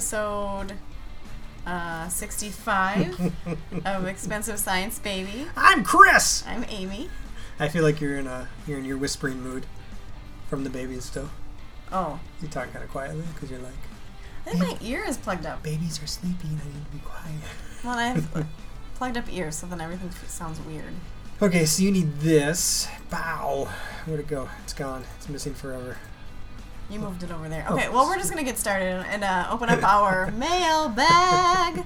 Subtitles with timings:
[0.00, 0.74] episode
[1.66, 3.32] uh, 65
[3.86, 5.46] of Expensive Science Baby.
[5.56, 6.44] I'm Chris.
[6.46, 7.08] I'm Amee.
[7.58, 9.64] I feel like you're in a you're in your whispering mood
[10.50, 11.30] from the babies still.
[11.90, 13.72] Oh, You talk kind of quietly because you're like,
[14.44, 15.62] I think my ear is plugged up.
[15.62, 16.60] babies are sleeping.
[16.62, 17.40] I need to be quiet.
[17.82, 18.46] Well, I have
[18.96, 20.92] plugged up ears, so then everything sounds weird.
[21.40, 22.86] Okay, so you need this.
[23.08, 23.70] Bow.
[24.04, 24.50] Where'd it go?
[24.64, 25.04] It's gone.
[25.16, 25.96] It's missing forever.
[26.88, 27.66] You moved it over there.
[27.68, 27.74] Oh.
[27.74, 31.84] Okay, well, we're just going to get started and uh, open up our mail bag.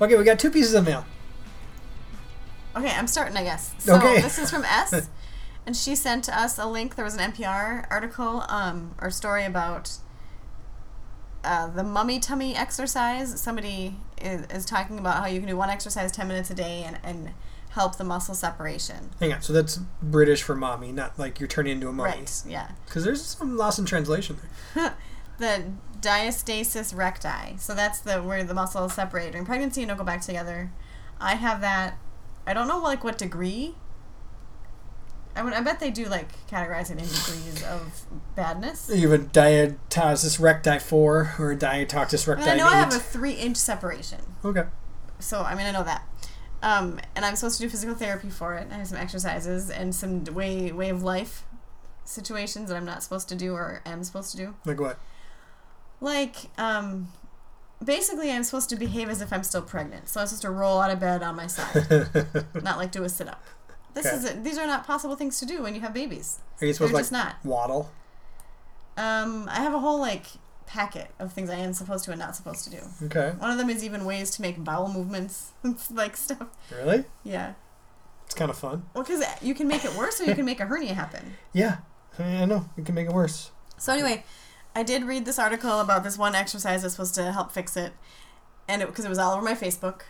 [0.00, 1.04] Okay, we got two pieces of mail.
[2.76, 3.74] Okay, I'm starting, I guess.
[3.78, 4.20] So Okay.
[4.20, 5.08] this is from S,
[5.66, 6.94] and she sent us a link.
[6.96, 9.92] There was an NPR article um, or story about
[11.44, 13.40] uh, the mummy tummy exercise.
[13.40, 16.82] Somebody is, is talking about how you can do one exercise 10 minutes a day
[16.84, 17.30] and, and
[17.74, 19.10] help the muscle separation.
[19.18, 19.42] Hang on.
[19.42, 22.12] So that's British for mommy, not like you're turning into a mummy.
[22.12, 22.70] Right, yeah.
[22.86, 24.38] Because there's some loss in translation
[24.74, 24.94] there.
[25.38, 25.64] the
[26.00, 27.58] diastasis recti.
[27.58, 30.70] So that's the where the muscles separate during pregnancy and don't go back together.
[31.20, 31.98] I have that.
[32.46, 33.74] I don't know like what degree.
[35.34, 35.52] I would.
[35.52, 38.88] I bet they do like categorize it in degrees of badness.
[38.92, 42.94] You have a diatosis recti 4 or a diatosis recti mean, I know I have
[42.94, 44.20] a three inch separation.
[44.44, 44.64] Okay.
[45.18, 46.06] So I mean I know that.
[46.64, 48.68] Um, and I'm supposed to do physical therapy for it.
[48.72, 51.44] I have some exercises and some way way of life
[52.06, 54.54] situations that I'm not supposed to do or am supposed to do.
[54.64, 54.98] Like what?
[56.00, 57.08] like um
[57.82, 60.80] basically i'm supposed to behave as if i'm still pregnant so i'm supposed to roll
[60.80, 62.06] out of bed on my side
[62.62, 63.42] not like do a sit-up
[63.94, 64.16] this Okay.
[64.16, 64.44] is it.
[64.44, 66.90] these are not possible things to do when you have babies Are you they're supposed
[66.90, 67.90] to like just not waddle?
[68.98, 70.26] um i have a whole like
[70.66, 73.32] packet of things i am supposed to and not supposed to do Okay.
[73.38, 75.52] one of them is even ways to make bowel movements
[75.90, 77.04] like stuff Really?
[77.22, 77.54] yeah
[78.26, 78.84] It's kind of fun.
[78.94, 81.78] well because you can make it worse or you can make a hernia happen Yeah.
[82.18, 82.68] I, I know.
[82.76, 83.50] You can make it worse.
[83.76, 84.24] So anyway,
[84.74, 87.92] I did read this article about this one exercise that's supposed to help fix it,
[88.68, 90.02] and it because it was all over my Facebook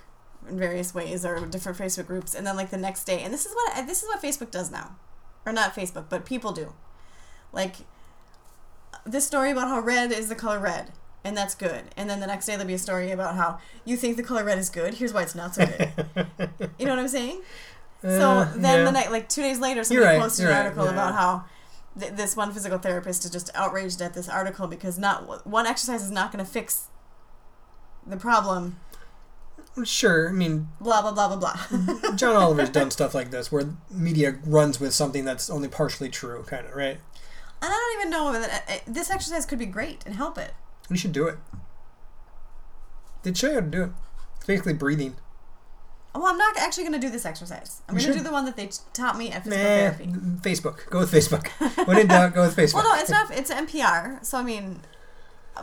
[0.47, 3.47] in various ways or different Facebook groups, and then like the next day, and this
[3.47, 4.97] is what this is what Facebook does now,
[5.47, 6.75] or not Facebook, but people do,
[7.53, 7.77] like
[9.07, 10.93] this story about how red is the color red.
[11.27, 11.85] And that's good.
[11.97, 14.45] And then the next day there'll be a story about how you think the color
[14.45, 14.95] red is good.
[14.95, 15.93] Here's why it's not so good.
[16.79, 17.41] you know what I'm saying?
[18.03, 18.85] So Uh, then yeah.
[18.85, 20.93] the night, like two days later, somebody right, posted an right, article yeah.
[20.93, 21.45] about how
[21.99, 26.03] th- this one physical therapist is just outraged at this article because not one exercise
[26.03, 26.89] is not going to fix
[28.07, 28.79] the problem.
[29.83, 30.29] Sure.
[30.29, 32.11] I mean, Blah blah blah blah blah.
[32.17, 36.45] John Oliver's done stuff like this where media runs with something that's only partially true,
[36.47, 36.99] kind of, right?
[37.65, 40.39] And I don't even know that uh, uh, this exercise could be great and help
[40.39, 40.53] it.
[40.91, 41.39] You should do it.
[43.23, 43.91] They'd show you how to do it.
[44.37, 45.17] It's basically breathing.
[46.15, 47.83] Well, I'm not actually going to do this exercise.
[47.89, 50.07] I'm going to do the one that they taught me at physical Nah, therapy.
[50.43, 50.89] Facebook.
[50.89, 51.49] Go with Facebook.
[51.89, 52.75] when in doubt, go with Facebook.
[52.85, 53.31] Well, no, it's not.
[53.33, 54.25] It's NPR.
[54.25, 54.81] So I mean,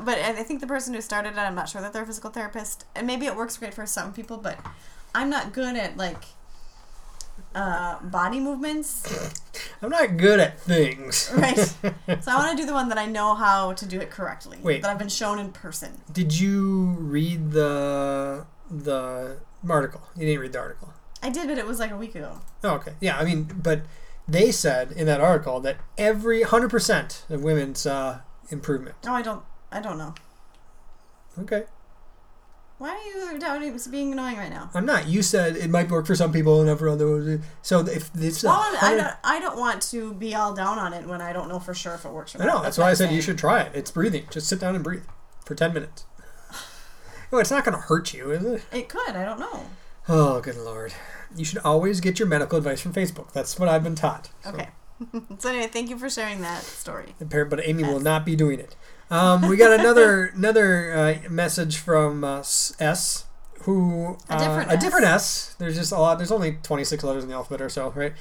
[0.02, 2.32] but I think the person who started it, I'm not sure that they're a physical
[2.32, 4.58] therapist, and maybe it works great for some people, but
[5.16, 6.24] I'm not good at like
[7.54, 9.04] uh, body movements,
[9.82, 11.32] I'm not good at things.
[11.36, 11.58] right?
[11.58, 11.92] so
[12.28, 14.60] I want to do the one that I know how to do it correctly.
[14.62, 14.82] Wait.
[14.82, 16.02] that I've been shown in person.
[16.12, 19.38] Did you read the the
[19.70, 20.02] article?
[20.16, 20.94] You didn't read the article.
[21.24, 22.40] I did, but it was like a week ago.
[22.64, 22.94] Oh, okay.
[23.00, 23.82] Yeah, I mean, but
[24.28, 28.96] they said in that article that every 100% of women saw improvement.
[29.06, 29.44] No, I don't.
[29.72, 30.16] I don't know.
[31.40, 31.64] Okay.
[32.82, 33.78] Why are you doubting?
[33.92, 34.72] Being annoying right now.
[34.74, 35.08] I'm not.
[35.08, 37.40] You said it might work for some people and not for others.
[37.62, 39.14] So if this, Well, I don't.
[39.24, 41.94] I don't want to be all down on it when I don't know for sure
[41.94, 42.56] if it works or I not.
[42.56, 42.62] know.
[42.64, 43.74] That's what why I said you should try it.
[43.76, 44.26] It's breathing.
[44.32, 45.04] Just sit down and breathe
[45.46, 46.06] for 10 minutes.
[47.34, 48.62] Oh, it's not going to hurt you, is it?
[48.74, 49.16] It could.
[49.16, 49.68] I don't know.
[50.10, 50.94] Oh, good lord.
[51.34, 53.32] You should always get your medical advice from Facebook.
[53.32, 54.30] That's what I've been taught.
[54.44, 54.68] So, Okay.
[55.40, 57.16] so anyway, thank you for sharing that story.
[57.20, 58.76] But Amee will not be doing it.
[59.12, 63.26] Um, we got another another uh, message from uh, S-
[63.64, 64.82] who A uh, different a S.
[64.82, 65.56] different S.
[65.60, 66.18] There's just a lot.
[66.18, 68.14] There's only 26 letters in the alphabet or so, right?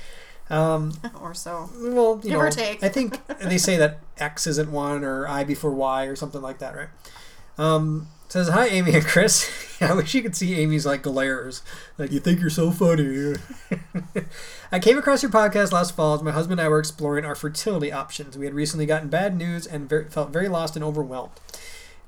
[0.51, 1.71] Um, or so.
[1.79, 2.83] well, you Give know, or take.
[2.83, 6.59] I think they say that X isn't one or I before Y or something like
[6.59, 6.89] that, right?
[7.57, 9.51] Um, says hi, Amee and Chris.
[9.81, 11.63] I wish you could see Amee's like glares.
[11.99, 13.35] Like you think you're so funny.
[14.73, 17.35] I came across your podcast last fall as my husband and I were exploring our
[17.35, 18.39] fertility options.
[18.39, 21.33] We had recently gotten bad news and very, felt very lost and overwhelmed.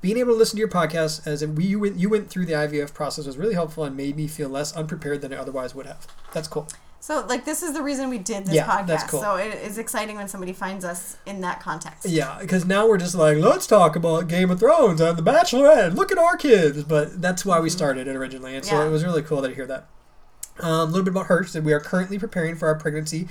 [0.01, 2.53] Being able to listen to your podcast as we you went, you went through the
[2.53, 5.87] IVF process was really helpful and made me feel less unprepared than I otherwise would
[5.87, 6.07] have.
[6.33, 6.69] That's cool.
[7.02, 8.87] So, like, this is the reason we did this Yeah, podcast.
[8.87, 9.20] that's cool.
[9.20, 12.06] So it is exciting when somebody finds us in that context.
[12.08, 15.96] Yeah, because now we're just like, let's talk about Game of Thrones and The Bachelorette.
[15.96, 16.84] Look at our kids.
[16.84, 18.54] But that's why we started it originally.
[18.54, 18.87] And so Yeah.
[18.87, 19.88] it was really cool to hear that.
[20.60, 21.43] Um, a little bit about her.
[21.43, 23.26] She said, We are currently preparing for our pregnancy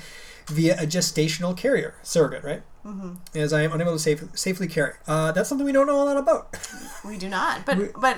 [0.47, 2.63] via a gestational carrier surrogate, right?
[2.83, 4.95] hmm As I am unable to safe, safely carry.
[5.07, 6.57] Uh, that's something we don't know a lot about.
[7.05, 7.65] We do not.
[7.65, 8.17] But We- but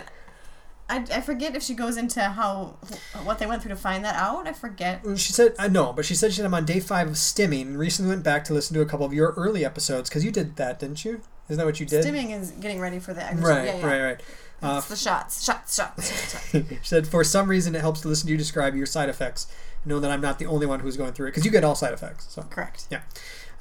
[0.93, 2.77] I, I forget if she goes into how
[3.23, 4.47] what they went through to find that out.
[4.47, 5.01] I forget.
[5.15, 7.79] She said, I know, but she said she's I'm on day five of stimming and
[7.79, 10.55] recently went back to listen to a couple of your early episodes because you did
[10.57, 11.21] that, didn't you?
[11.49, 12.05] Isn't that what you did?
[12.05, 13.85] Stimming is getting ready for the Right, yeah, yeah.
[13.85, 14.21] right, right.
[14.61, 16.31] Uh, It's the shots, shots, shots.
[16.31, 16.51] shots.
[16.51, 19.47] she said, for some reason, it helps to listen to you describe your side effects.
[19.85, 21.75] Know that I'm not the only one who's going through it because you get all
[21.75, 22.27] side effects.
[22.29, 22.87] So, Correct.
[22.89, 23.01] Yeah.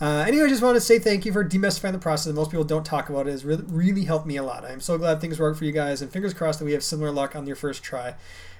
[0.00, 2.50] Uh, anyway, I just want to say thank you for demystifying the process that most
[2.50, 3.28] people don't talk about.
[3.28, 4.64] It has really, really helped me a lot.
[4.64, 7.12] I'm so glad things work for you guys, and fingers crossed that we have similar
[7.12, 8.14] luck on your first try.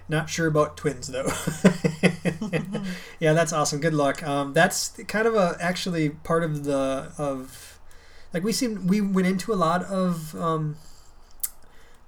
[0.08, 1.28] Not sure about twins though.
[3.20, 3.80] yeah, that's awesome.
[3.80, 4.22] Good luck.
[4.22, 7.80] Um, that's kind of a actually part of the of
[8.32, 10.76] like we seem we went into a lot of um,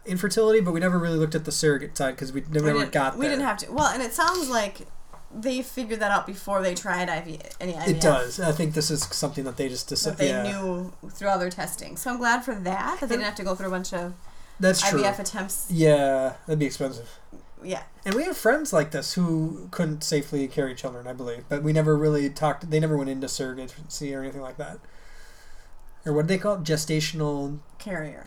[0.07, 2.91] infertility, but we never really looked at the surrogate side because we never, we never
[2.91, 3.31] got we there.
[3.31, 3.73] didn't have to.
[3.73, 4.87] Well, and it sounds like
[5.35, 7.89] they figured that out before they tried IV, any IVF.
[7.89, 8.39] It does.
[8.41, 10.19] I think this is something that they just decided.
[10.19, 11.97] they Yeah, knew through all their testing.
[11.97, 14.15] So I'm glad for that, that they didn't have to go through a bunch of
[14.61, 15.03] that's true.
[15.03, 15.67] IVF attempts.
[15.71, 17.19] Yeah, that'd be expensive.
[17.63, 17.83] Yeah.
[18.05, 21.73] And we have friends like this who couldn't safely carry children, I believe, but we
[21.73, 22.71] never really talked.
[22.71, 24.79] They never went into surrogacy or anything like that.
[26.07, 26.63] Or what do they call it?
[26.65, 28.27] Gestational Carrier.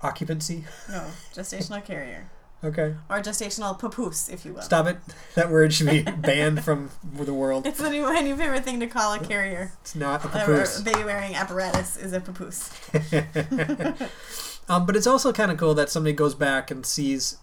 [0.00, 0.64] occupancy.
[0.88, 2.30] No, gestational carrier.
[2.64, 4.62] Okay, Or gestational papoose, if you will.
[4.62, 4.98] stop it.
[5.34, 7.66] That word should be banned from the world.
[7.66, 9.72] It's the new, my new favorite thing to call a carrier.
[9.80, 10.80] It's not a A papoose.
[10.80, 12.70] baby wearing apparatus is a papoose.
[14.68, 17.38] um, but it's also kind of cool that somebody goes back and sees,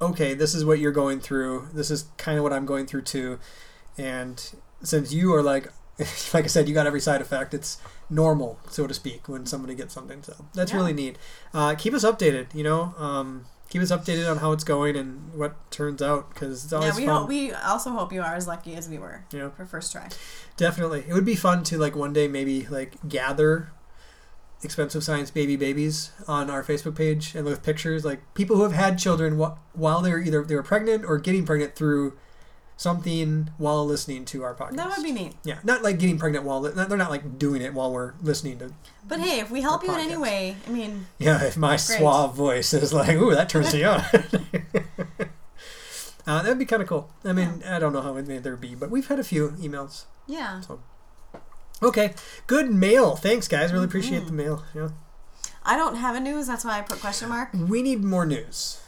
[0.00, 1.68] okay, this is what you're going through.
[1.72, 3.38] This is kind of what I'm going through too.
[3.98, 4.52] And
[4.82, 5.66] since you are like,
[6.32, 7.54] like I said, you got every side effect.
[7.54, 7.78] It's
[8.08, 10.22] normal, so to speak, when somebody gets something.
[10.22, 10.78] So that's Yeah.
[10.78, 11.18] really neat.
[11.52, 12.54] Uh, keep us updated.
[12.54, 16.64] You know, um, keep us updated on how it's going and what turns out because
[16.64, 17.16] it's always Yeah, we fun.
[17.20, 19.48] hope we also hope you are as lucky as we were Yeah.
[19.50, 20.08] for first try.
[20.58, 21.04] Definitely.
[21.08, 23.70] It would be fun to like one day maybe like gather
[24.62, 28.72] expensive science baby babies on our Facebook page and with pictures like people who have
[28.72, 32.12] had children wh- while they're either they were pregnant or getting pregnant through
[32.80, 34.76] something while listening to our podcast.
[34.76, 35.34] That would be neat.
[35.44, 38.58] yeah, not like getting pregnant while li- they're not like doing it while we're listening
[38.60, 38.72] to.
[39.06, 42.34] But hey, if we help you in any way, I mean, Yeah, if my suave
[42.34, 44.02] voice is like, ooh, that turns me on.
[46.26, 47.10] uh, that'd be kind of cool.
[47.22, 50.04] I mean, I don't know how many there'd be, but we've had a few emails.
[50.26, 50.62] yeah.
[51.82, 52.12] Okay,
[52.46, 53.16] good mail.
[53.16, 53.72] Thanks, guys.
[53.72, 54.26] Really appreciate Mhm.
[54.26, 54.62] the mail.
[54.74, 54.88] Yeah,
[55.64, 57.50] I don't have a news, that's why I put question mark.
[57.54, 58.78] we need more news.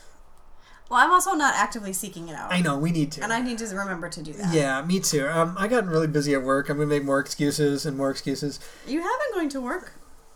[0.92, 2.52] Well, I'm also not actively seeking it out.
[2.52, 3.22] I know we need to.
[3.24, 4.52] And I need to remember to do that.
[4.52, 5.26] yeah, me too.
[5.26, 6.68] Um, I got really busy at work.
[6.68, 8.60] I'm gonna make more excuses and more excuses.
[8.86, 9.94] You have been going to work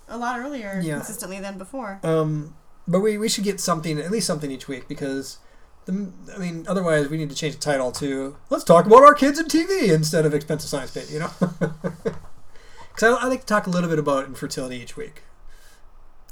[0.09, 0.95] a lot earlier Yeah.
[0.95, 2.01] consistently than before.
[2.03, 2.57] Um,
[2.89, 5.37] but we we should get something at least something each week because.
[5.85, 9.15] The, I mean, otherwise we need to change the title to "Let's talk about our
[9.15, 11.31] kids and TV" instead of "Expensive Science Baby." You know,
[11.61, 15.23] because I, I like to talk a little bit about infertility each week,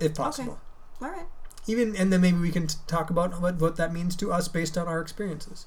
[0.00, 0.58] if possible.
[1.00, 1.26] All right.
[1.66, 4.48] Even and then maybe we can t- talk about what, what that means to us
[4.48, 5.66] based on our experiences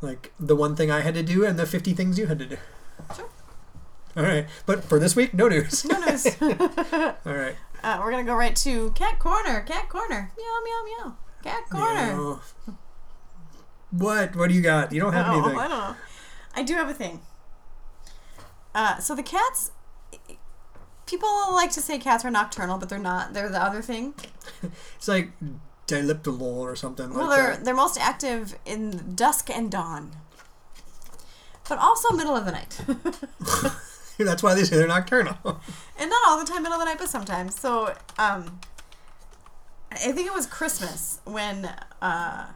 [0.00, 2.46] like the one thing i had to do and the 50 things you had to
[2.46, 2.56] do
[3.16, 3.28] Sure.
[4.16, 6.26] all right but for this week no news No news.
[6.26, 9.62] uh, all right we're gonna go right to cat corner.
[9.62, 10.32] Cat corner.
[10.36, 11.16] Meow meow meow.
[11.42, 12.12] Cat corner.
[12.14, 12.40] No.
[13.90, 15.96] what what do you got you don't have Oh, anything I don't know.
[16.54, 17.20] I do have a thing.
[18.74, 19.70] Uh, so the cats.
[21.10, 23.34] People like to say cats are nocturnal, but they're not.
[23.34, 24.14] They're the other thing.
[24.96, 25.32] it's like
[25.88, 30.12] diliptolol or something Well, like they're that they're most active in dusk and dawn,
[31.68, 32.80] but also middle of the night.
[34.18, 35.36] that's why they say they're nocturnal
[35.98, 37.58] and not all the time, middle of the night, but sometimes.
[37.58, 38.60] So, um,
[39.90, 41.68] I think it was Christmas when
[42.00, 42.46] uh,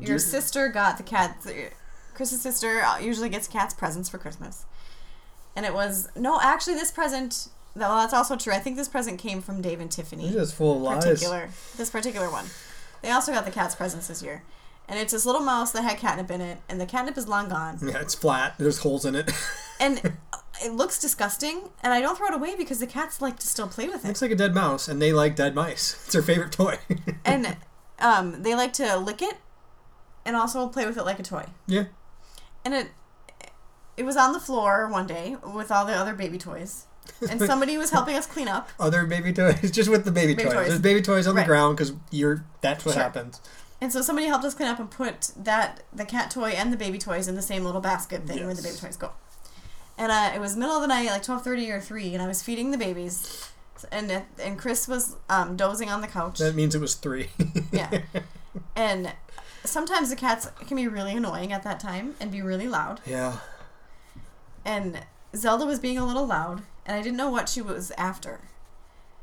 [0.00, 1.46] your sister got the cat.
[2.14, 4.64] Chris's sister usually gets cats presents for Christmas,
[5.54, 7.48] and it was no, actually, this present.
[7.76, 8.54] Well, that's also true.
[8.54, 10.32] I think this present came from Dave and Tiffany.
[10.32, 12.46] Just full of lies particular this particular one.
[13.02, 14.42] They also got the cat's presents this year,
[14.88, 17.48] and it's this little mouse that had catnip in it, and the catnip is long
[17.50, 19.30] gone, yeah it's flat there's holes in it
[19.80, 20.00] and
[20.64, 21.68] it looks disgusting.
[21.82, 24.08] And I don't throw it away because the cats like to still play with it,
[24.08, 26.78] looks like a dead mouse and they like dead mice it's their favorite toy
[27.26, 27.56] and
[27.98, 29.36] um, they like to lick it,
[30.24, 31.44] and also play with it like a toy.
[31.66, 31.84] yeah
[32.64, 32.88] And it
[33.98, 36.86] it was on the floor one day with all the other baby toys,
[37.30, 38.68] and somebody was helping us clean up.
[38.80, 40.54] other baby toys, just with the baby, Baby toys.
[40.54, 40.68] toys.
[40.68, 41.42] There's baby toys on Right.
[41.42, 42.44] the ground because you're.
[42.60, 43.02] That's what Sure.
[43.02, 43.40] happens.
[43.80, 46.76] And so somebody helped us clean up and put that the cat toy and the
[46.78, 49.10] baby toys in the same little basket thing where the baby toys go.
[49.98, 52.26] And uh, it was middle of the night, like twelve thirty or three, and I
[52.26, 53.50] was feeding the babies,
[53.92, 56.38] and uh, and Chris was um, dozing on the couch.
[56.38, 57.28] That means it was three.
[57.72, 58.00] yeah,
[58.76, 59.12] and
[59.64, 63.00] sometimes the cats can be really annoying at that time and be really loud.
[63.06, 63.38] yeah.
[64.64, 65.00] And
[65.34, 68.40] Zelda was being a little loud, and I didn't know what she was after.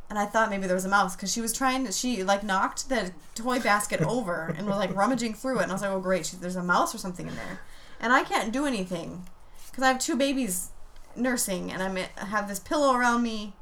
[0.10, 2.44] And I thought maybe there was a mouse because she was trying to, she like
[2.44, 5.64] knocked the toy basket over and was like rummaging through it.
[5.64, 7.62] And I was like, oh, great, she, there's a mouse or something in there.
[8.00, 9.26] And I can't do anything
[9.72, 10.70] because I have two babies
[11.16, 13.54] nursing and I'm, I have this pillow around me.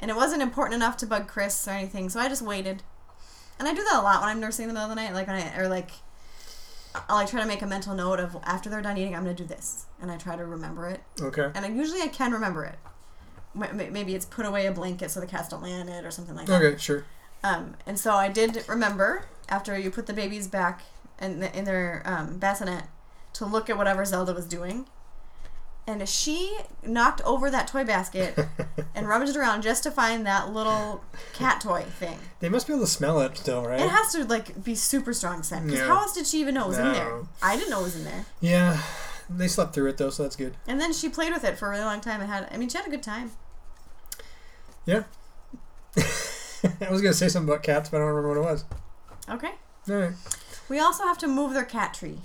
[0.00, 2.08] And it wasn't important enough to bug Chris or anything.
[2.08, 2.82] So I just waited.
[3.58, 5.14] And I do that a lot when I'm nursing in the middle of the night.
[5.14, 5.90] Like, when I, or like,
[7.08, 9.34] I'll like try to make a mental note of after they're done eating, I'm gonna
[9.34, 11.00] do this, and I try to remember it.
[11.20, 11.50] Okay.
[11.54, 12.76] And I usually I can remember it.
[13.54, 16.34] Maybe it's put away a blanket so the cats don't land on it or something
[16.34, 16.60] like that.
[16.62, 17.04] Okay, sure.
[17.42, 20.82] Um, and so I did remember after you put the babies back
[21.20, 22.84] in the, in their um, bassinet
[23.34, 24.86] to look at whatever Zelda was doing.
[25.86, 28.38] And she knocked over that toy basket
[28.94, 32.18] and rummaged around just to find that little cat toy thing.
[32.40, 33.80] They must be able to smell it still, right?
[33.80, 35.66] It has to like be super strong scent.
[35.66, 35.86] Because Yeah.
[35.88, 37.04] how else did she even know it was in there?
[37.04, 37.28] No.
[37.42, 38.24] I didn't know it was in there.
[38.40, 38.80] yeah.
[39.28, 40.54] They slept through it though, so that's good.
[40.66, 42.46] And then she played with it for a really long time and had.
[42.52, 43.32] I mean, she had a good time.
[44.86, 45.04] Yeah.
[45.96, 48.64] I was gonna say something about cats, but I don't remember what it was.
[49.28, 49.52] Okay.
[49.88, 50.12] All right.
[50.68, 52.18] We also have to move their cat tree.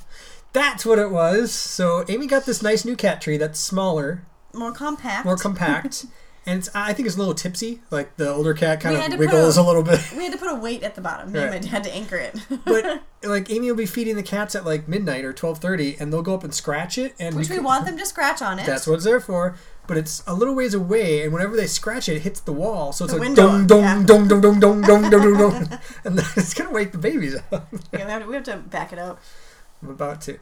[0.53, 1.51] That's what it was.
[1.53, 4.23] So Amee got this nice new cat tree that's smaller,
[4.53, 5.25] More compact.
[5.25, 6.05] more compact,
[6.45, 7.81] and it's I think it's a little tipsy.
[7.91, 9.99] Like the older cat kind We of wiggles a- a little bit.
[10.15, 11.31] we had to put a weight at the bottom.
[11.33, 11.61] Me and Right.
[11.63, 12.35] my dad to anchor it.
[12.65, 16.11] But like Amee will be feeding the cats at like midnight or twelve thirty, and
[16.13, 18.57] they'll go up and scratch it, and Which we could- want them to scratch on
[18.57, 18.65] it.
[18.65, 19.55] That's what it's there for.
[19.89, 22.93] But it's a little ways away, and whenever they scratch it, it hits the wall.
[22.93, 24.03] So it's The like dong dong yeah.
[24.05, 27.35] dong dong dong dong dong dong dong, dong, and then it's gonna wake the babies
[27.51, 27.67] up.
[27.91, 29.19] Yeah, we, have to, we have to back it up.
[29.81, 30.37] I'm about to.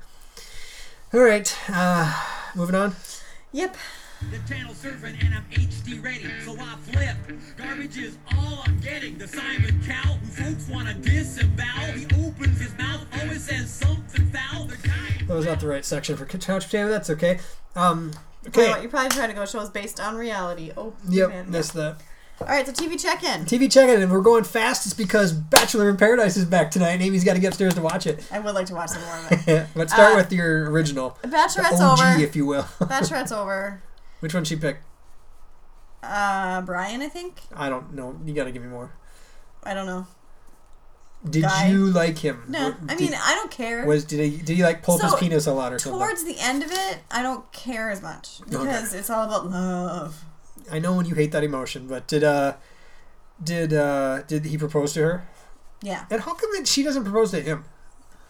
[1.14, 2.14] All right, uh,
[2.56, 2.94] moving on.
[3.54, 3.78] Yep.
[4.32, 7.16] The channel surfing and I'm HD ready, so I flip.
[7.56, 9.18] Garbage is all I'm getting.
[9.18, 11.94] The Simon Cowell, who folks wanna disavow.
[11.96, 14.66] He opens his mouth, always says something foul.
[14.66, 16.90] That was not the right section for couch potato.
[16.90, 17.40] That's okay.
[17.78, 18.12] Um,
[18.48, 18.72] Okay.
[18.72, 18.82] okay.
[18.82, 20.72] You're probably trying to go shows based on reality.
[20.78, 21.52] Oh, Yep, man.
[21.52, 22.02] missed that.
[22.40, 23.46] All right, so TV check-in.
[23.46, 24.86] TV check-in, and we're going fast.
[24.86, 27.82] It's because Bachelor in Paradise is back tonight, and Amee's got to get upstairs to
[27.82, 28.24] watch it.
[28.32, 29.68] I would like to watch some more of it.
[29.76, 32.20] Let's start Uh, with your original, the Bachelorette's OG, over.
[32.24, 32.62] if you will.
[32.80, 33.82] Bachelorette's over.
[34.20, 34.84] Which one she picked?
[36.04, 37.42] Uh, Brian, I think.
[37.56, 38.20] I don't know.
[38.24, 38.92] You got to give me more.
[39.64, 40.06] I don't know.
[41.28, 41.70] Did Guy?
[41.70, 42.44] you like him?
[42.48, 43.86] No, I mean I don't care.
[43.86, 46.00] was did he did he like pull up his penis a lot or something?
[46.00, 50.24] Towards the end of it, I don't care as much because it's all about love.
[50.72, 52.54] I know when you hate that emotion, but did uh
[53.44, 55.28] did uh did he propose to her?
[55.82, 56.06] Yeah.
[56.10, 57.66] And how come that she doesn't propose to him?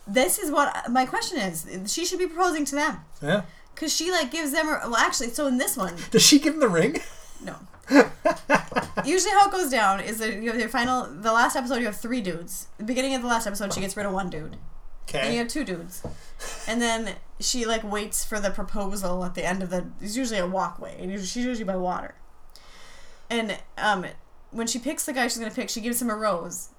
[0.07, 1.65] This is what my question is.
[1.93, 3.41] She should be proposing to them Yeah.
[3.75, 4.67] because she like gives them.
[4.67, 7.01] A, well, actually, so in this one, Does she give him the ring?
[7.43, 7.57] no.
[9.05, 11.05] Usually, how it goes down is that you have your final.
[11.05, 12.67] The last episode, you have three dudes.
[12.77, 14.57] The beginning of the last episode, she gets rid of one dude,
[15.13, 16.03] and you have two dudes,
[16.67, 19.85] and then she like waits for the proposal at the end of the.
[20.01, 22.15] It's usually a walkway, and she's usually by water.
[23.29, 24.05] And um,
[24.51, 26.69] when she picks the guy she's gonna pick, she gives him a rose.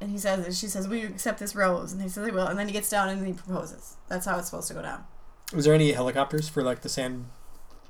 [0.00, 2.46] And he says, she says, "Will you accept this rose?" And he says, "I will."
[2.46, 3.96] And then he gets down and he proposes.
[4.08, 5.04] That's how it's supposed to go down.
[5.54, 7.30] Was there any helicopters for like the San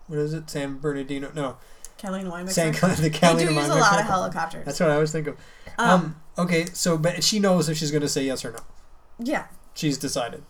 [0.09, 0.49] what is it?
[0.49, 1.31] San Bernardino?
[1.35, 1.59] No.
[2.03, 2.87] Wine San mixer.
[2.89, 4.65] the They Catalina do use a lot of helicopters.
[4.65, 5.37] That's what I always think of.
[5.79, 8.59] um, Um, okay, so but she knows if she's going to say yes or no.
[9.19, 10.43] yeah, She's decided,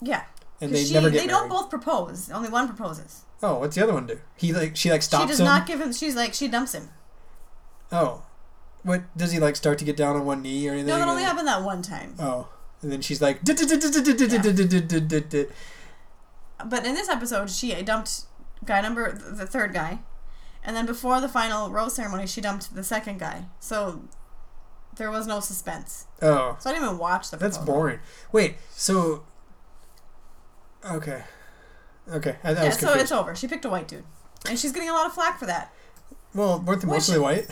[0.00, 0.24] yeah.
[0.60, 1.30] and 'Cause they she, never get They married.
[1.30, 2.30] don't both propose.
[2.30, 3.22] Only one proposes.
[3.42, 4.20] Oh, what's the other one do?
[4.36, 5.46] He like she like stops she does him.
[5.46, 5.92] not give him.
[5.92, 6.90] She's like she dumps him.
[7.90, 8.22] Oh,
[8.82, 10.88] what does he like start to get down on one knee or anything?
[10.88, 12.14] No, that only And- happened that one time.
[12.18, 12.48] Oh,
[12.82, 13.40] and then she's like.
[16.64, 18.22] But in this episode, she dumped
[18.64, 19.98] guy number the third guy,
[20.64, 23.46] and then before the final rose ceremony, she dumped the second guy.
[23.60, 24.02] So
[24.96, 26.06] there was no suspense.
[26.20, 27.36] oh, So I didn't even watch the.
[27.36, 27.74] that's proposal.
[27.80, 27.98] boring.
[28.32, 29.24] Wait, so
[30.84, 31.22] okay,
[32.10, 33.34] okay, I, I Yeah, so it's over.
[33.34, 34.04] She picked a white dude,
[34.48, 35.72] and she's getting a lot of flack for that.
[36.34, 37.46] well, weren't they mostly she- white?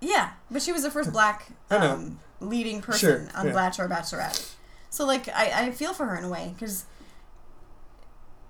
[0.00, 2.98] Yeah, but she was the first black um, leading person
[3.30, 3.52] Sure, on yeah.
[3.52, 4.54] Bachelor or Bachelorette.
[4.90, 6.84] So like I, I feel for her in a way because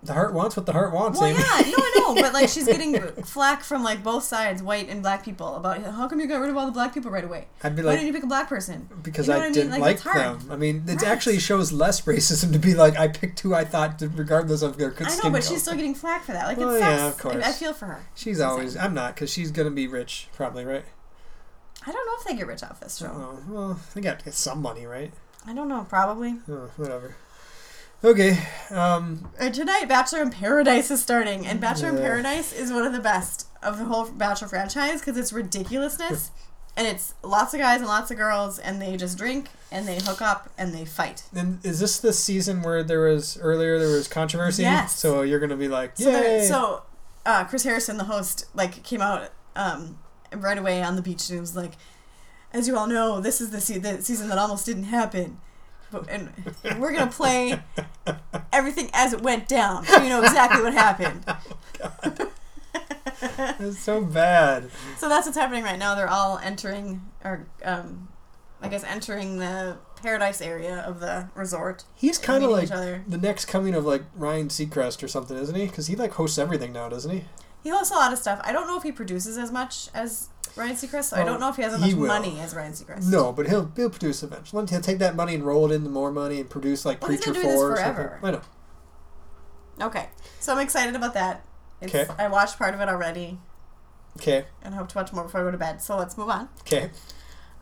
[0.08, 1.20] The heart wants what the heart wants.
[1.20, 1.38] well Amee.
[1.38, 5.02] yeah no I know but like she's getting flack from like both sides white and
[5.02, 7.46] black people about how come you got rid of all the black people right away
[7.62, 9.52] I'd be like, why didn't you pick a black person because You know I I
[9.52, 10.48] didn't Like, like, them.
[10.50, 11.04] I mean, it Right.
[11.04, 14.92] actually shows less racism to be like, I picked who I thought, regardless of their
[14.94, 15.42] skin I know but color.
[15.42, 17.44] she's still getting flack for that like Well, it sucks yeah, of course.
[17.44, 18.76] I, I feel for her She's always.
[18.76, 20.84] I'm not, because she's gonna be rich, probably, right?
[21.86, 24.24] I don't know if they get rich off this show Oh, well, they got to
[24.24, 25.12] get some money, right?
[25.46, 27.14] I don't know probably Oh, whatever.
[28.04, 28.38] Okay.
[28.70, 32.92] Um, And tonight, Bachelor in Paradise is starting, and Bachelor in Paradise is one of
[32.92, 36.30] the best of the whole Bachelor franchise because it's ridiculousness,
[36.76, 39.96] and it's lots of guys and lots of girls, and they just drink and they
[39.96, 41.24] hook up and they fight.
[41.34, 44.62] and is this the season where there was earlier there was controversy?
[44.62, 44.96] Yes.
[44.96, 46.20] So you're gonna be like, So, yay!
[46.20, 46.82] there- so
[47.26, 49.98] uh, Chris Harrison, the host, like came out um,
[50.32, 51.72] right away on the beach and was like,
[52.52, 55.38] "As you all know, this is the, se- the season that almost didn't happen."
[56.08, 56.30] And
[56.78, 57.60] we're gonna play
[58.52, 61.24] everything as it went down, so you know exactly what happened.
[63.60, 64.70] It's so bad.
[64.96, 65.94] So that's what's happening right now.
[65.94, 68.08] They're all entering, or um,
[68.60, 71.84] I guess, entering the paradise area of the resort.
[71.94, 75.66] He's kind of like the next coming of like Ryan Seacrest or something, isn't he?
[75.66, 77.24] Because he like hosts everything now, doesn't he?
[77.62, 78.40] He hosts a lot of stuff.
[78.44, 80.28] I don't know if he produces as much as
[80.58, 81.04] Ryan Seacrest.
[81.04, 82.06] So I don't know if he has as he much will.
[82.08, 83.10] money as Ryan Seacrest.
[83.10, 84.66] No, but he'll he'll produce eventually.
[84.68, 87.20] He'll take that money and roll it into more money and produce like Well, he's
[87.20, 88.08] Preacher been doing this Four or something.
[88.22, 88.40] I know.
[89.80, 90.08] Okay,
[90.40, 91.44] so I'm excited about that.
[91.80, 92.06] It's, Okay.
[92.18, 93.38] I watched part of it already,
[94.18, 95.80] Okay, and hope to watch more before I go to bed.
[95.80, 96.48] So let's move on.
[96.62, 96.90] okay.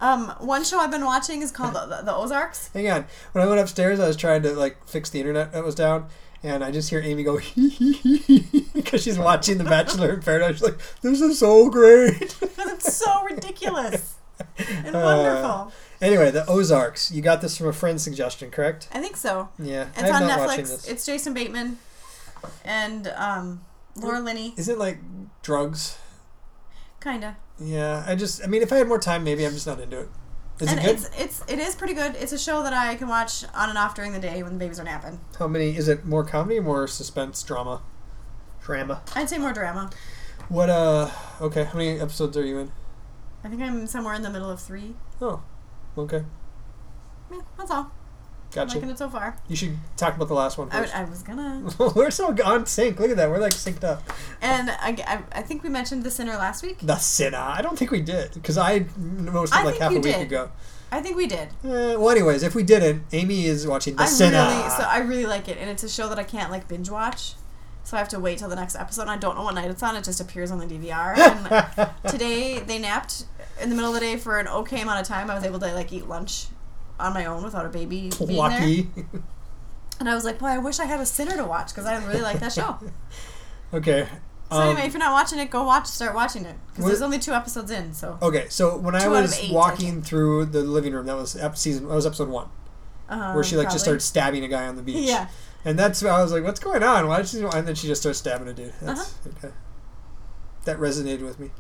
[0.00, 2.68] Um, one show I've been watching is called the, the, the Ozarks.
[2.74, 3.06] Hang on.
[3.32, 6.08] When I went upstairs, I was trying to like fix the internet that was down,
[6.48, 7.38] and I just hear Amee go
[8.74, 10.54] because she's watching The Bachelor in Paradise.
[10.56, 12.36] She's like, "This is so great."
[12.78, 14.14] It's so ridiculous
[14.58, 15.72] and Uh, wonderful.
[16.02, 17.10] Anyway, The Ozarks.
[17.10, 18.88] You got this from a friend's suggestion, correct?
[18.92, 19.48] I think so.
[19.58, 20.56] Yeah, It's I'm on Netflix.
[20.56, 20.88] this.
[20.88, 21.78] It's Jason Bateman
[22.64, 23.64] and um,
[23.96, 24.52] Laura Linney.
[24.58, 24.98] Is it like
[25.42, 25.96] drugs?
[27.00, 27.36] Kinda.
[27.58, 30.00] Yeah, I just, I mean, if I had more time, maybe I'm just not into
[30.00, 30.08] it.
[30.58, 30.94] Is and it good?
[30.94, 32.14] it's it's it is pretty good.
[32.14, 34.58] It's a show that I can watch on and off during the day when the
[34.58, 35.20] babies are napping.
[35.38, 35.76] How many?
[35.76, 37.82] Is it more comedy or more suspense drama?
[38.62, 39.02] Drama.
[39.14, 39.90] I'd say more drama.
[40.48, 40.70] What?
[40.70, 41.10] Uh.
[41.40, 41.64] Okay.
[41.64, 42.72] How many episodes are you in?
[43.44, 44.94] I think I'm somewhere in the middle of three.
[45.20, 45.42] Oh.
[45.98, 46.24] Okay.
[47.30, 47.92] Yeah, that's all.
[48.58, 48.78] I'm Gotcha.
[48.78, 49.36] liking it so far.
[49.48, 50.86] You should talk about the last one I.
[50.94, 51.68] I was gonna.
[51.94, 52.98] We're so on sync.
[52.98, 53.28] Look at that.
[53.30, 54.02] We're like synced up.
[54.40, 56.78] And I, I, I think we mentioned The Sinner last week.
[56.80, 57.38] The Sinner.
[57.38, 60.22] I don't think we did because I most of I like half a week did.
[60.22, 60.50] ago.
[60.90, 61.48] I think we did.
[61.64, 64.38] Eh, well, anyways, if we didn't, Amee is watching The I Sinner.
[64.38, 66.88] really so I really like it, and it's a show that I can't like binge
[66.90, 67.34] watch.
[67.84, 69.02] So I have to wait till the next episode.
[69.02, 69.94] And I don't know what night it's on.
[69.94, 71.14] It just appears on the DVR.
[71.76, 73.26] And today they napped
[73.62, 75.30] in the middle of the day for an okay amount of time.
[75.30, 76.46] I was able to like eat lunch
[76.98, 78.36] on my own without a baby being there.
[78.38, 78.90] Lucky.
[79.98, 82.04] And I was like, boy, I wish I had a Sinner to watch because I
[82.06, 82.78] really like that show.
[83.74, 84.06] okay.
[84.50, 85.86] So Um, anyway, if you're not watching it, go watch.
[85.86, 87.92] Start watching it because there's only two episodes in.
[87.94, 90.06] So Okay, so when I Two out of was eight, walking think.
[90.06, 91.88] through the living room, that was ep- season.
[91.88, 92.48] That was episode one,
[93.08, 94.00] um, where she like just probably.
[94.00, 94.96] started stabbing a guy on the beach.
[95.08, 95.28] Yeah,
[95.64, 97.08] And that's I was like, what's going on?
[97.08, 97.40] Why did she?
[97.42, 98.72] And then she just starts stabbing a dude.
[98.82, 99.30] That's Uh-huh.
[99.46, 99.54] okay.
[100.64, 101.50] That resonated with me,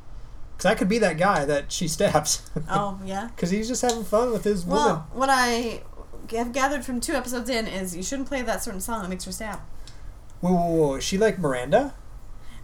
[0.56, 2.48] because I could be that guy that she stabs.
[2.70, 3.28] Oh yeah.
[3.34, 4.84] Because he's just having fun with his woman.
[4.84, 5.82] Well, what I
[6.30, 9.24] have gathered from two episodes in is you shouldn't play that certain song that makes
[9.24, 9.60] her stab.
[10.40, 10.94] Whoa, whoa, whoa!
[10.96, 11.94] Is she like Miranda?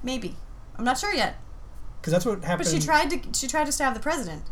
[0.02, 0.37] Maybe.
[0.76, 1.37] I'm not sure yet.
[2.00, 4.42] Because that's what happened But she tried to she tried to stab the president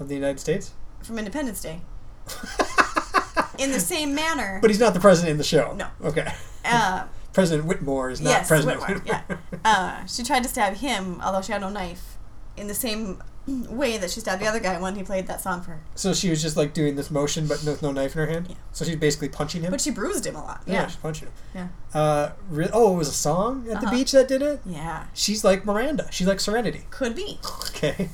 [0.00, 0.72] of the United States.
[1.02, 1.80] from Independence Day
[3.58, 4.58] in the same manner.
[4.60, 5.74] But he's not the president in the show.
[5.74, 5.88] No.
[6.02, 6.32] Okay.
[6.64, 8.80] Uh, President Whitmore is not yes, president.
[8.80, 9.36] Whitmore, yeah.
[9.62, 12.15] Uh, she tried to stab him, although she had no knife,
[12.56, 15.62] in the same way that she stabbed the other guy when he played that song
[15.62, 15.80] for her.
[15.94, 18.46] so she was just like doing this motion, but with no knife in her hand.
[18.48, 18.56] Yeah.
[18.72, 19.70] So she's basically punching him.
[19.70, 20.62] But she bruised him a lot.
[20.66, 20.86] yeah, Yeah.
[20.88, 21.34] she's punching him.
[21.54, 21.68] Yeah.
[22.00, 23.96] Uh, re- oh, it was a song at the Uh-huh.
[23.96, 24.60] beach that did it.
[24.66, 25.06] Yeah.
[25.14, 26.08] She's like Miranda.
[26.10, 26.82] She's like Serenity.
[26.90, 27.38] Could be.
[27.76, 28.08] Okay.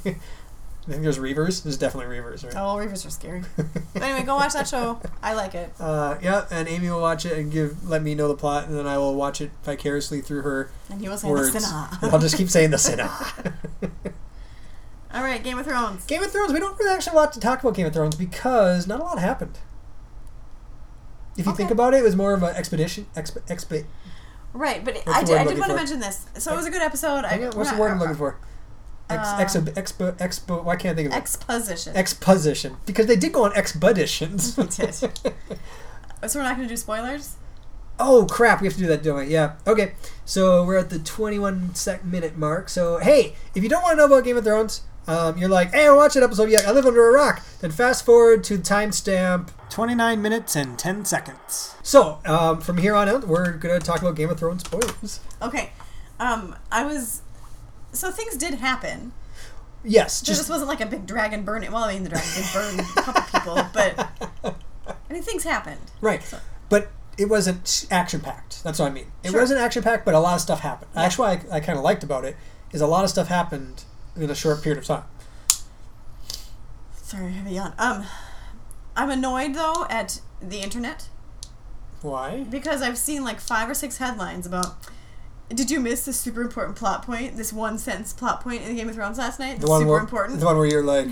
[0.84, 1.62] I think there's Reavers.
[1.62, 2.54] There's definitely Reavers, right?
[2.56, 3.42] Oh, Reavers are scary.
[3.94, 5.00] But anyway, go watch that show.
[5.22, 5.72] I like it.
[5.78, 8.76] Uh, yeah, and Amee will watch it and give let me know the plot, and
[8.76, 11.52] then I will watch it vicariously through her And he was saying words.
[11.52, 11.88] the sinner.
[12.12, 13.08] I'll just keep saying the sinner.
[15.12, 16.06] All right, Game of Thrones.
[16.06, 16.52] Game of Thrones.
[16.52, 19.00] We don't really actually have a lot to talk about Game of Thrones because not
[19.00, 19.58] a lot happened.
[21.36, 23.06] If you think about it, it was more of an expedition.
[23.14, 23.84] Exp, exp,
[24.52, 26.26] Right, but I did, I did want to mention this.
[26.34, 27.24] So it was a good episode.
[27.24, 28.38] I, what's the word I'm looking for?
[29.08, 31.16] Ex, Uh, expo, expo, expo, why can't I think of it?
[31.16, 31.96] Exposition.
[31.96, 32.76] Exposition.
[32.86, 34.56] Because they did go on expeditions.
[34.58, 34.94] We did.
[34.94, 37.36] so we're not going to do spoilers?
[37.98, 38.60] Oh crap!
[38.60, 39.26] We have to do that, don't we?
[39.26, 39.54] Yeah.
[39.66, 39.92] Okay.
[40.24, 42.68] So we're at the 21 sec minute mark.
[42.68, 45.72] So hey, if you don't want to know about Game of Thrones, um, you're like,
[45.72, 46.66] hey, I watched that episode yet.
[46.66, 47.44] I live under a rock.
[47.60, 51.74] Then fast forward to timestamp 29 minutes and 10 seconds.
[51.82, 55.20] So um, from here on out, we're gonna talk about Game of Thrones spoilers.
[55.40, 55.72] Okay.
[56.20, 57.22] Um, I was.
[57.92, 59.12] So things did happen.
[59.84, 61.72] Yes, So this just wasn't like a big dragon burning.
[61.72, 64.08] Well, I mean, the dragon did burn a couple people, but.
[65.10, 65.80] I mean, things happened.
[66.00, 66.22] right.
[66.68, 68.62] But it wasn't action packed.
[68.64, 69.12] That's what I mean.
[69.22, 69.40] It Sure.
[69.40, 70.90] wasn't action packed, but a lot of stuff happened.
[70.94, 71.02] Yeah.
[71.02, 72.36] Actually, I, I kind of liked about it
[72.72, 73.84] is a lot of stuff happened
[74.16, 75.04] in a short period of time.
[76.94, 77.74] Sorry, I have a yawn.
[77.78, 78.04] Um,
[78.96, 81.08] I'm annoyed though at the internet
[82.00, 82.44] Why?
[82.48, 84.74] because I've seen like five or six headlines about.
[85.48, 87.36] Did you miss this super important plot point?
[87.36, 89.60] This one sentence plot point in the Game of Thrones last night.
[89.60, 90.40] The one super where, important.
[90.40, 91.08] The one where you're like,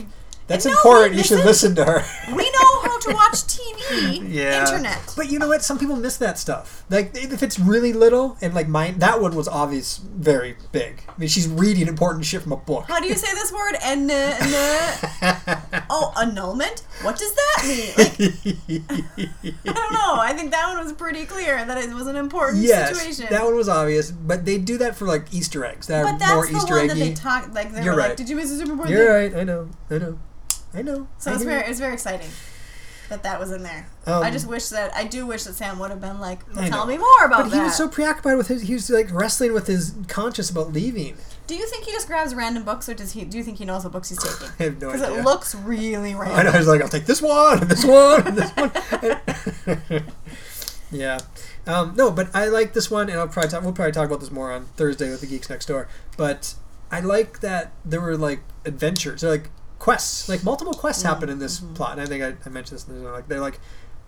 [0.50, 1.14] that's no, important.
[1.14, 2.34] You should listen- listen to her.
[2.36, 4.60] we know how to watch TV, Yeah.
[4.60, 5.14] internet.
[5.16, 5.62] But you know what?
[5.62, 6.84] Some people miss that stuff.
[6.90, 11.02] Like if it's really little, and like mine, that one was obvious, very big.
[11.08, 12.84] I mean, she's reading important shit from a book.
[12.88, 13.76] How do you say this word?
[13.82, 14.34] And uh,
[15.22, 16.82] uh, oh, annulment.
[17.02, 17.92] What does that mean?
[17.96, 18.20] Like,
[19.66, 20.16] I don't know.
[20.18, 23.26] I think that one was pretty clear that it was an important yes, situation.
[23.30, 24.10] that one was obvious.
[24.10, 25.86] But they do that for like Easter eggs.
[25.86, 28.00] That but are that's more the Easter one that they talk like they You're were
[28.00, 28.16] right.
[28.16, 29.40] "Did you miss the super important?" You're thing?" right.
[29.40, 29.70] I know.
[29.90, 30.18] I know.
[30.74, 31.09] I know.
[31.18, 32.30] So I it's very it's very exciting
[33.11, 33.88] that that was in there.
[34.06, 36.87] Um, I just wish that I do wish that Sam would have been like, "Tell
[36.87, 38.62] me more about But that." he was so preoccupied with his.
[38.62, 41.16] He was like wrestling with his conscience about leaving.
[41.46, 43.24] do you think he just grabs random books, or does he?
[43.24, 44.54] Do you think he knows what books he's taking?
[44.61, 46.38] I have no Because it looks really random.
[46.38, 46.52] I know.
[46.52, 48.50] He's like, I'll take this one and this one and this
[49.90, 50.02] one.
[50.92, 51.18] yeah.
[51.66, 54.20] Um, no, but I like this one, and I'll probably talk, we'll probably talk about
[54.20, 55.88] this more on Thursday with the Geeks Next Door.
[56.16, 56.54] But
[56.90, 61.40] I like that there were like adventures, they're like quests, like multiple quests happen in
[61.40, 61.74] this mm-hmm.
[61.74, 61.92] plot.
[61.92, 62.86] And I think I, I mentioned this.
[62.86, 63.58] And they're like, they're like,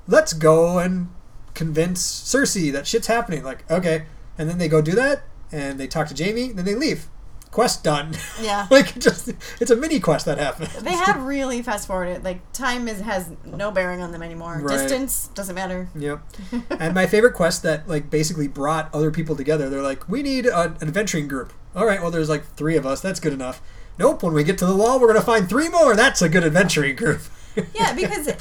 [0.06, 1.08] let's go and
[1.54, 3.42] convince Cersei that shit's happening.
[3.42, 4.04] Like, okay,
[4.38, 7.08] and then they go do that, and they talk to Jaime, then they leave.
[7.50, 8.14] Quest done.
[8.40, 8.66] Yeah.
[8.70, 9.30] like just
[9.61, 10.74] it's a mini quest that happens.
[10.82, 12.24] They have really fast forwarded.
[12.24, 14.58] Like time is has no bearing on them anymore.
[14.61, 14.78] Right.
[14.78, 15.88] Distance doesn't matter.
[15.94, 16.22] Yep.
[16.80, 19.68] and my favorite quest that like basically brought other people together.
[19.68, 21.52] They're like, we need an adventuring group.
[21.76, 23.00] All right, well, there's like three of us.
[23.00, 23.62] That's good enough.
[23.98, 24.22] Nope.
[24.22, 25.94] When we get to the wall, we're gonna find three more.
[25.94, 27.20] That's a good adventuring group.
[27.74, 28.33] Yeah, because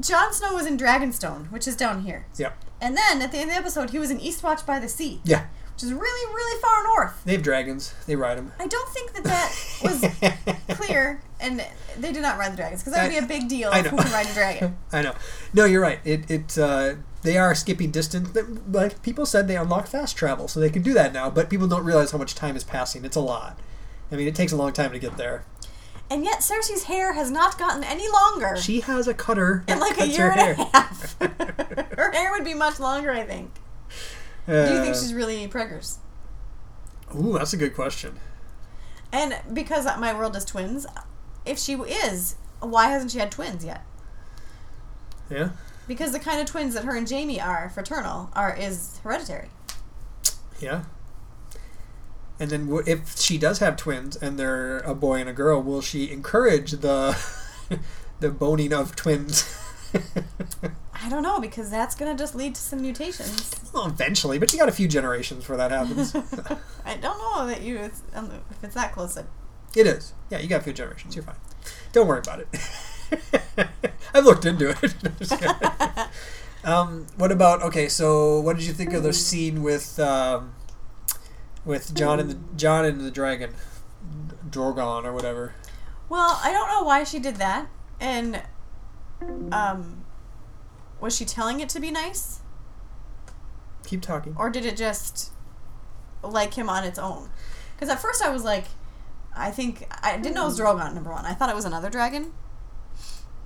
[0.00, 2.56] Jon Snow was in Dragonstone, which is down here, yep.
[2.80, 5.20] and then at the end of the episode, he was in Eastwatch by the Sea,
[5.24, 5.44] Yeah.
[5.74, 7.22] which is really really far north.
[7.26, 7.92] They have dragons.
[8.06, 8.52] They ride them.
[8.58, 11.62] I don't think that that was clear, and
[11.98, 13.68] they did not ride the dragons because that would be a big deal.
[13.70, 13.90] I know.
[13.90, 14.76] who can ride a dragon?
[14.92, 15.14] I know.
[15.52, 15.98] No, you're right.
[16.06, 18.30] It it uh, they are skipping distance.
[18.30, 21.28] But, Like people said, they unlock fast travel, so they can do that now.
[21.28, 23.04] But people don't realize how much time is passing.
[23.04, 23.58] It's a lot.
[24.12, 25.44] I mean, it takes a long time to get there.
[26.10, 30.00] And yet Cersei's hair has not gotten any longer She has a cutter in like
[30.00, 30.54] a year her and hair.
[30.58, 31.16] a half.
[31.96, 33.52] her hair would be much longer, I think.
[34.46, 35.98] Do you think Uh, she's really preggers?
[37.14, 38.18] Ooh, that's a good question.
[39.12, 40.86] And because my world is twins,
[41.46, 43.84] if she is, why hasn't she had twins yet?
[45.30, 45.50] Yeah.
[45.86, 49.50] Because the kind of twins that her and Jaime are fraternal are is hereditary.
[50.60, 50.82] Yeah.
[52.40, 55.62] And then w- if she does have twins and they're a boy and a girl,
[55.62, 57.16] will she encourage the
[58.20, 59.56] the boning of twins?
[61.02, 63.54] I don't know because that's gonna just lead to some mutations.
[63.74, 66.14] well, eventually, but you got a few generations before that happens.
[66.84, 69.16] I don't know that you it's, um, if it's that close.
[69.16, 70.12] it is.
[70.30, 71.14] Yeah, you got a few generations.
[71.14, 71.36] You're fine.
[71.92, 73.68] Don't worry about it.
[74.14, 76.08] I've looked into it.
[76.64, 77.88] um, what about okay?
[77.88, 80.54] So, what did you think of the scene with um,
[81.64, 83.54] with Jon and the Jon and the dragon,
[84.48, 85.54] Drogon or whatever?
[86.08, 87.68] Well, I don't know why she did that,
[88.00, 88.42] and
[89.52, 90.04] um,
[91.00, 92.40] was she telling it to be nice,
[93.86, 94.34] Keep talking.
[94.38, 95.30] or did it just
[96.22, 97.30] like him on its own?
[97.74, 98.64] Because at first I was like,
[99.36, 101.24] I think I didn't know it was Drogon number one.
[101.24, 102.32] I thought it was another dragon.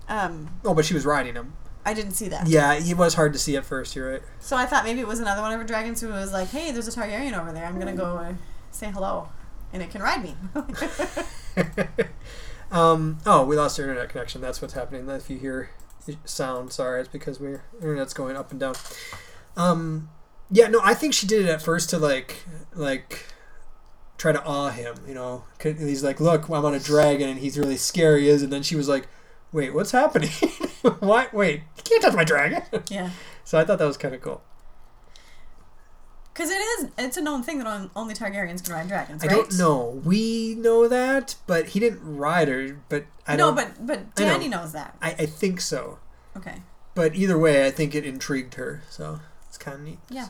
[0.09, 1.53] Um, Oh, but she was riding him.
[1.85, 2.47] I didn't see that.
[2.47, 3.95] Yeah, it was hard to see at first.
[3.95, 4.23] You're right.
[4.41, 6.71] So I thought maybe it was another one of her dragons who was like, "Hey,
[6.71, 7.67] there's a Targaryen over there.
[7.67, 8.35] I'm gonna go uh,
[8.71, 9.29] say hello,
[9.73, 10.35] and it can ride me."
[12.71, 14.41] um, oh, we lost our internet connection.
[14.41, 15.09] That's what's happening.
[15.11, 15.71] If you hear
[16.25, 18.75] sound, sorry, it's because we're internet's going up and down.
[19.57, 20.09] Um,
[20.51, 22.45] yeah, no, I think she did it at first to like,
[22.75, 23.27] like,
[24.17, 24.97] try to awe him.
[25.07, 28.29] You know, he's like, "Look, I'm on a dragon," and he's really scary.
[28.29, 29.07] Is and then she was like,
[29.55, 30.31] "Wait, what's happening?
[31.01, 31.29] Why?
[31.33, 33.11] Wait, you can't touch my dragon." yeah,
[33.45, 34.43] so I thought that was kind of cool.
[36.33, 36.89] because it is.
[36.99, 40.03] It's a known thing that only Targaryens can ride dragons, I don't know.
[40.05, 42.81] We know that, but he didn't ride her.
[42.89, 44.39] But I no, but but I know.
[44.39, 44.97] Dany knows that.
[45.01, 45.99] I, I think so.
[46.37, 46.63] Okay.
[46.95, 48.83] But either way, I think it intrigued her.
[48.91, 49.99] So it's kind of neat.
[50.11, 50.29] Yeah.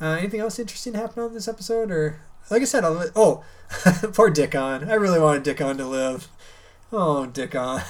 [0.00, 3.44] Uh, anything else interesting happen on this episode, or like I said, I'll, oh,
[4.12, 4.88] poor Dickon.
[4.88, 6.28] I really wanted Dickon to live.
[6.92, 7.80] Oh, Dickon.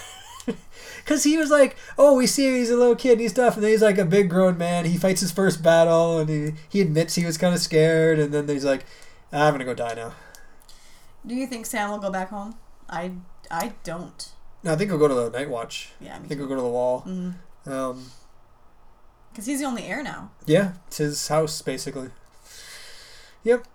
[0.97, 3.55] Because he was like, oh, we see him, he's a little kid and he's stuff,
[3.55, 4.87] and then he's like a big grown man.
[4.87, 8.33] He fights his first battle, and he, he admits he was kind of scared, and
[8.33, 8.85] then he's like,
[9.33, 10.15] I'm gonna go die now.
[11.27, 12.55] Do you think Sam will go back home?
[12.89, 13.13] I
[13.51, 14.31] I don't.
[14.63, 15.91] No, I think he'll go to the Night Watch.
[16.01, 17.05] Yeah, I think he'll go to the wall.
[17.07, 17.35] Mm.
[17.67, 18.11] Um,
[19.31, 20.31] Because he's the only heir now.
[20.47, 22.11] Yeah, it's his house basically.
[23.45, 23.67] Yep,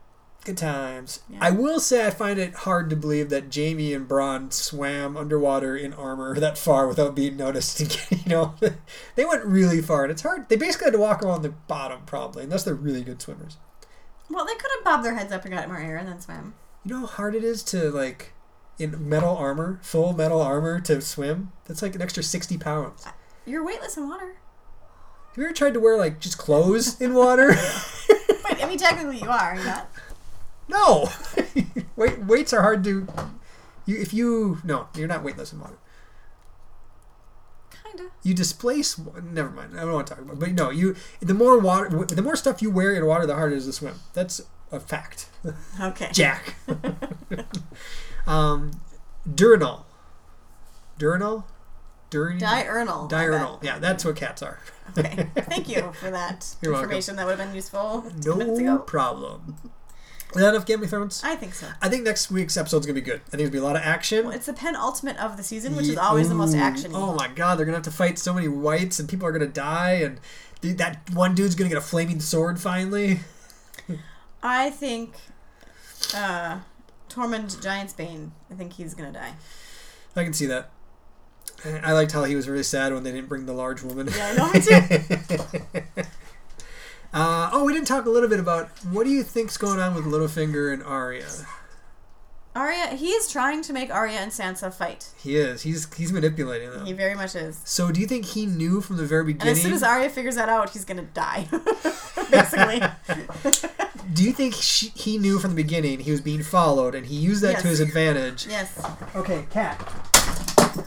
[0.44, 1.22] good times.
[1.30, 1.40] Yeah.
[1.42, 5.76] I will say I find it hard to believe that Jaime and Bronn swam underwater
[5.76, 7.80] in armor that far without being noticed.
[8.12, 8.56] you know,
[9.16, 10.50] they went really far, and it's hard.
[10.50, 13.58] They basically had to walk around the bottom probably, unless they're really good swimmers.
[14.30, 16.56] Well, they could have bobbed their heads up and got more air and then swam.
[16.86, 18.34] You know how hard it is to like
[18.80, 21.52] in metal armor, full metal armor to swim.
[21.66, 23.06] That's like an extra sixty pounds.
[23.06, 23.12] Uh,
[23.46, 24.38] you're weightless in water.
[25.30, 27.50] Have you ever tried to wear like just clothes in water?
[27.50, 29.90] Wait, I mean, technically you are, you're not.
[30.74, 31.10] No,
[31.96, 33.08] Weight, weights are hard to.
[33.86, 35.78] You if you no, you're not weightless in water.
[37.84, 38.12] Kinda.
[38.24, 38.98] You displace.
[38.98, 39.78] Never mind.
[39.78, 40.34] I don't want to talk about.
[40.34, 40.40] It.
[40.40, 40.96] But no, you.
[41.20, 43.74] The more water, the more stuff you wear in water, the harder it is to
[43.74, 43.96] swim.
[44.14, 45.28] That's a fact.
[45.80, 46.10] Okay.
[46.14, 46.56] Jack.
[48.28, 48.72] um,
[49.30, 49.84] Durinol.
[51.00, 51.44] Durinol?
[52.10, 52.40] Durinol?
[52.40, 53.08] Diurnal.
[53.10, 53.60] Diurnal.
[53.64, 54.60] Yeah, that's what cats are.
[54.98, 55.30] Okay.
[55.36, 56.90] Thank you for that You're welcome.
[56.90, 57.16] information.
[57.16, 59.56] That would have been useful No problem.
[60.36, 61.22] Is that enough Game of Thrones?
[61.24, 61.68] I think so.
[61.82, 63.22] I think next week's episode's gonna be good.
[63.28, 64.26] I think there's gonna be a lot of action.
[64.26, 66.92] Well, it's the penultimate of the season, which is Ye- always the most action.
[66.96, 69.46] Oh my god, they're gonna have to fight so many whites, and people are gonna
[69.48, 70.20] die, and
[70.62, 73.20] th- that one dude's gonna get a flaming sword finally.
[74.44, 75.14] I think
[76.16, 76.60] uh,
[77.10, 78.32] Tormund Giantsbane.
[78.52, 79.34] I think he's gonna die.
[80.16, 80.70] I can see that.
[81.84, 84.10] I liked how he was really sad when they didn't bring the large woman.
[84.16, 86.04] Yeah, I know, me too.
[87.14, 89.94] uh, oh, we didn't talk a little bit about what do you think's going on
[89.96, 91.28] with Littlefinger and Arya?
[92.56, 95.10] Arya, he is trying to make Arya and Sansa fight.
[95.18, 95.64] He is.
[95.64, 96.86] He's he's manipulating them.
[96.86, 97.60] He very much is.
[97.66, 99.50] so, do you think he knew from the very beginning?
[99.50, 101.48] And as soon as Arya figures that out, he's gonna die.
[102.32, 102.82] Basically.
[104.14, 107.16] do you think she, he knew from the beginning he was being followed, and he
[107.16, 108.46] used that to his advantage?
[108.48, 108.80] yes.
[109.16, 109.80] Okay, cat.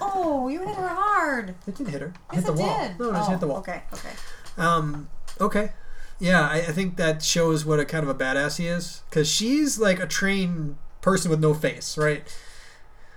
[0.00, 1.50] Oh, you hit her hard.
[1.66, 2.12] It didn't hit her.
[2.32, 2.88] Yes, hit the it wall.
[2.88, 2.98] did.
[2.98, 3.58] No, it just oh, hit the wall.
[3.58, 4.10] Okay, okay.
[4.56, 5.08] Um,
[5.40, 5.72] okay.
[6.18, 9.02] Yeah, I, I think that shows what a kind of a badass he is.
[9.10, 12.22] Because she's like a trained person with no face, right?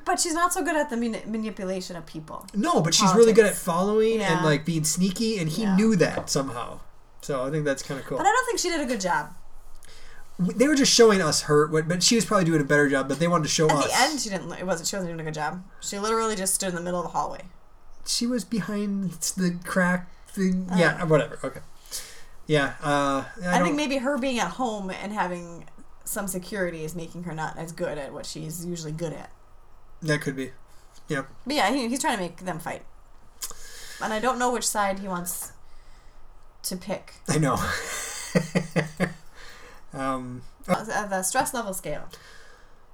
[0.06, 2.46] But she's not so good at the mani- manipulation of people.
[2.54, 5.76] No, but she's really good at following and like being sneaky, and he Yeah.
[5.76, 6.80] knew that somehow.
[7.22, 8.18] So I think that's kind of cool.
[8.18, 9.34] But I don't think she did a good job.
[10.40, 13.10] They were just showing us her, but but she was probably doing a better job.
[13.10, 13.88] But they wanted to show At us.
[13.88, 14.52] the end, she didn't.
[14.54, 14.88] It wasn't.
[14.88, 15.64] She wasn't doing a good job.
[15.82, 17.42] She literally just stood in the middle of the hallway.
[18.08, 20.68] She was behind the crack thing.
[20.72, 20.78] Oh.
[20.78, 21.40] yeah, whatever.
[21.44, 21.60] Okay.
[22.50, 22.74] Yeah.
[22.82, 25.70] Uh, I, I, think maybe her being at home and having
[26.04, 29.32] some security is making her not as good at what she's usually good at.
[30.02, 30.50] that could be.
[31.08, 31.26] Yeah.
[31.46, 32.82] But yeah, he, he's trying to make them fight.
[34.02, 35.52] And I don't know which side he wants
[36.64, 37.14] to pick.
[37.28, 37.54] I know.
[39.94, 40.42] um.
[40.68, 42.10] Uh, the stress level scale.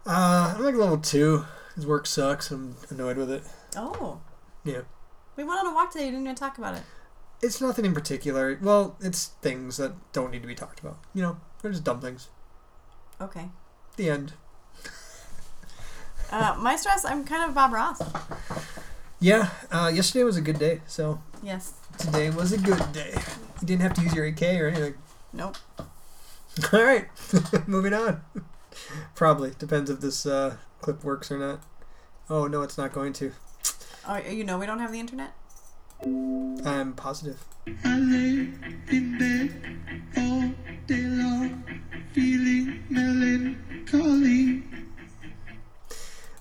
[0.05, 1.45] Uh, I'm like level two.
[1.75, 2.51] His work sucks.
[2.51, 3.43] I'm annoyed with it.
[3.77, 4.19] Oh.
[4.65, 4.81] Yeah.
[5.37, 6.07] We went on a walk today.
[6.07, 6.83] You didn't even talk about it.
[7.41, 8.57] It's nothing in particular.
[8.61, 10.97] Well, it's things that don't need to be talked about.
[11.13, 12.29] You know, they're just dumb things.
[13.21, 13.49] Okay.
[13.97, 14.33] The end.
[16.31, 18.01] Uh, my stress, I'm kind of Bob Ross.
[19.19, 19.49] Yeah.
[19.71, 21.73] Uh, yesterday was a good day, so Yes.
[21.97, 23.13] today was a good day.
[23.61, 24.95] You didn't have to use your AK or anything.
[25.33, 25.57] Nope.
[26.73, 27.07] All right,
[27.67, 28.21] moving on.
[29.13, 31.61] Probably depends if this uh, clip works or not.
[32.29, 33.31] Oh no, it's not going to.
[34.07, 35.33] Oh, you know we don't have the internet?
[36.03, 37.43] I'm positive.
[37.83, 38.49] I lay
[38.91, 39.51] in bed
[40.17, 40.51] all
[40.87, 41.63] day long,
[42.13, 44.63] feeling melancholy.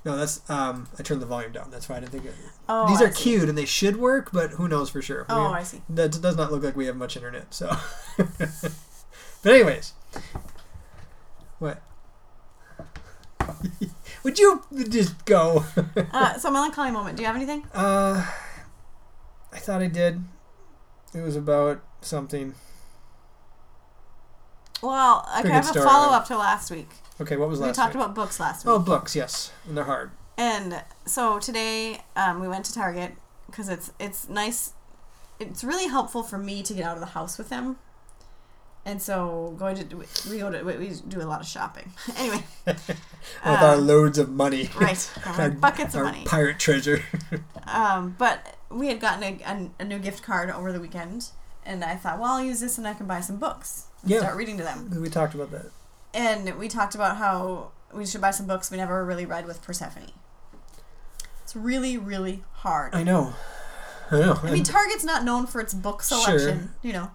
[0.04, 0.86] No, that's um.
[0.98, 1.70] I turned the volume down.
[1.70, 2.34] That's why I didn't think it.
[2.68, 3.22] Oh, These I are see.
[3.22, 5.24] cute and they should work, but who knows for sure.
[5.30, 5.80] Oh, We- I see.
[5.88, 7.54] That does not look like we have much internet.
[7.54, 7.74] So,
[8.18, 9.94] but anyways,
[11.58, 11.80] what?
[14.24, 15.64] Would you just go?
[16.12, 17.16] Uh, so melancholy moment.
[17.16, 17.64] Do you have anything?
[17.74, 18.24] uh,
[19.54, 20.22] I thought I did.
[21.14, 22.54] It was about something.
[24.82, 26.88] Well, I have a follow up to last week.
[27.20, 28.02] Okay, what was We last We talked week?
[28.04, 28.72] about books last week.
[28.74, 29.14] Oh, books.
[29.14, 30.10] Yes, and they're hard.
[30.36, 33.12] And so today um, we went to Target
[33.46, 34.72] because it's it's nice.
[35.38, 37.76] It's really helpful for me to get out of the house with them.
[38.86, 39.96] And so going to
[40.28, 41.92] we go to we do a lot of shopping.
[42.16, 43.00] anyway, With
[43.42, 44.68] Uh, our loads of money.
[44.78, 46.24] right, our buckets of our money.
[46.26, 47.02] pirate treasure.
[47.66, 51.30] Um, but we had gotten a, a, a new gift card over the weekend,
[51.64, 54.18] and I thought, well, I'll use this and I can buy some books and Yeah.
[54.20, 54.90] start reading to them.
[55.00, 55.70] we talked about that.
[56.12, 59.62] And we talked about how we should buy some books we never really read with
[59.62, 60.10] Persephone.
[61.42, 62.94] It's really, really hard.
[62.94, 63.34] I know.
[64.10, 64.38] I know.
[64.42, 66.18] I mean, Target's not known for its book Sure.
[66.20, 67.10] selection, you know,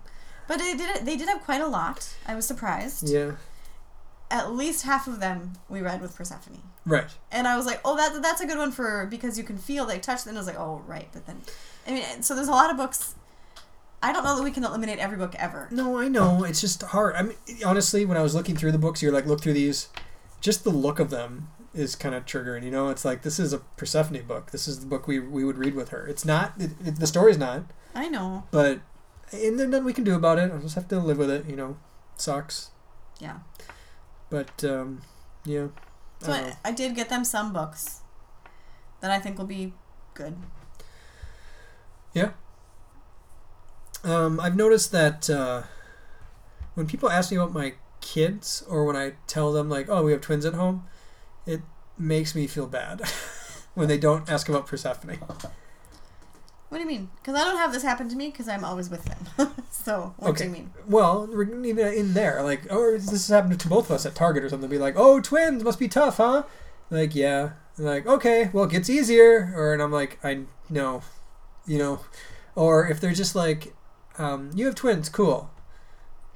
[0.50, 2.14] but they did they did have quite a lot.
[2.28, 3.08] I was surprised.
[3.08, 3.32] yeah.
[4.32, 7.08] At least half of them we read with Persephone, Right.
[7.32, 9.86] and I was like, oh, that that's a good one for because you can feel
[9.88, 10.28] they touch.
[10.28, 11.42] And I was like, oh, right, but then,
[11.88, 13.16] I mean, so there's a lot of books.
[14.04, 15.68] I don't know that we can eliminate every book ever.
[15.72, 16.44] No, I know.
[16.44, 17.16] It's just hard.
[17.16, 19.90] I mean, honestly, when I was looking through the books, you're like, look through these.
[20.42, 22.64] Just the look of them is kind of triggering.
[22.64, 24.52] You know, it's like this is a Persephone book.
[24.52, 26.06] This is the book we we would read with her.
[26.08, 26.54] It's not.
[26.60, 27.64] It, it, the story's not.
[27.96, 28.44] I know.
[28.52, 28.80] But
[29.32, 30.52] and there's nothing we can do about it.
[30.52, 31.46] I'll just have to live with it.
[31.48, 31.78] You know,
[32.18, 32.72] sucks.
[33.20, 33.40] Yeah.
[34.30, 35.02] But um,
[35.46, 35.68] yeah.
[36.20, 36.54] So I I.
[36.66, 38.02] I did get them some books,
[39.02, 39.74] that I think will be
[40.14, 40.36] good.
[42.14, 42.32] Yeah.
[44.04, 45.64] Um, I've noticed that uh,
[46.76, 50.12] when people ask me about my kids, or when I tell them like, "Oh, we
[50.12, 50.86] have twins at home,"
[51.46, 51.62] it
[51.98, 53.02] makes me feel bad
[53.74, 55.20] when they don't ask about Persephone.
[56.70, 57.10] What do you mean?
[57.18, 59.52] Because I don't have this happen to me because I'm always with them.
[59.72, 60.72] so what do you mean?
[60.88, 64.14] Well, we're even in there, like, oh, this has happened to both of us at
[64.16, 64.70] Target or something.
[64.70, 66.44] Be like, "Oh, twins must be tough, huh?"
[66.92, 67.52] Like, yeah.
[67.78, 69.52] And like, okay, well, it gets easier.
[69.56, 71.02] Or and I'm like, I know,
[71.66, 72.02] you know,
[72.56, 73.74] or if they're just like,
[74.20, 75.50] um, you have twins, cool.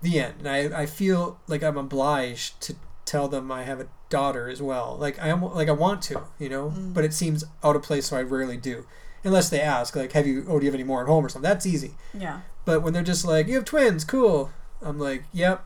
[0.02, 0.36] The end.
[0.40, 4.62] And I, I feel like I'm obliged to tell them I have a daughter as
[4.62, 4.98] well.
[5.00, 6.94] Like I like I want to, you know, Mm.
[6.94, 8.86] but it seems out of place, so I rarely do,
[9.24, 11.30] unless they ask, like, have you, oh, do you have any more at home or
[11.30, 11.50] something?
[11.50, 11.96] That's easy.
[12.14, 12.42] Yeah.
[12.66, 14.52] But when they're just like, you have twins, cool.
[14.82, 15.66] I'm like, yep.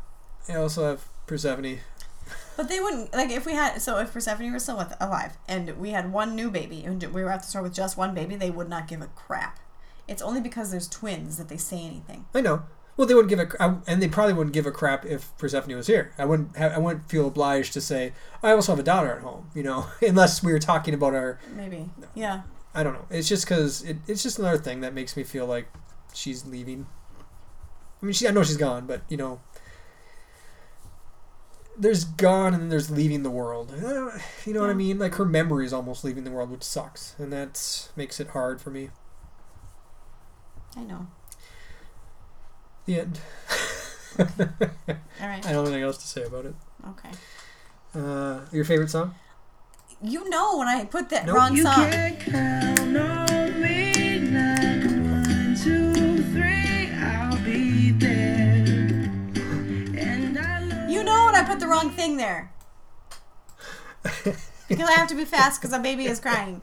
[0.50, 1.80] I also have Persephone.
[2.56, 5.78] But they wouldn't like if we had so if Persephone were still with, alive and
[5.78, 8.36] we had one new baby and we were at the store with just one baby,
[8.36, 9.60] they would not give a crap.
[10.08, 12.26] It's only because there's twins that they say anything.
[12.34, 12.64] I know.
[12.96, 15.86] Well, they wouldn't give a, and they probably wouldn't give a crap if Persephone was
[15.86, 16.14] here.
[16.18, 19.22] I wouldn't, have, I wouldn't feel obliged to say I also have a daughter at
[19.22, 21.90] home, you know, unless we were talking about our, Maybe.
[22.16, 22.42] Yeah.
[22.78, 23.08] I don't know.
[23.10, 25.68] It's just because it, it's just another thing that makes me feel like
[26.14, 26.86] she's leaving.
[28.00, 29.42] I mean, she, I know she's gone, but you know,
[31.76, 33.74] there's gone and there's leaving the world.
[34.46, 35.00] You know what I mean?
[35.00, 38.62] Like her memory is almost leaving the world, which sucks, and that makes it hard
[38.62, 38.92] for me.
[40.76, 41.08] I know.
[42.86, 43.20] The end.
[44.20, 44.26] All
[45.20, 45.44] right.
[45.44, 46.54] I don't have anything else to say about it.
[46.90, 47.10] Okay.
[47.96, 49.16] Uh, your favorite song?
[50.02, 51.36] You know when I put that Nope.
[51.36, 51.90] wrong You song.
[51.92, 59.10] can count on me like one, two, three, I'll be there.
[60.00, 62.52] And I know You know when I put the wrong thing there.
[64.04, 66.62] because I have to be fast because the baby is crying.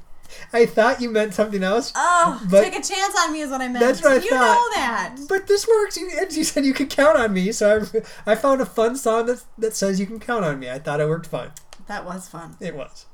[0.52, 3.60] I thought you meant something else, Oh, But- take a chance on me is what
[3.60, 3.80] I meant.
[3.84, 4.40] That's what I you thought.
[4.54, 5.16] know that.
[5.28, 5.96] but this works.
[5.96, 7.84] You, and you said you could count on me, so
[8.26, 10.70] I, I found a fun song that that says you can count on me.
[10.70, 11.50] I thought it worked fine.
[11.86, 12.56] That was fun.
[12.60, 13.06] It was.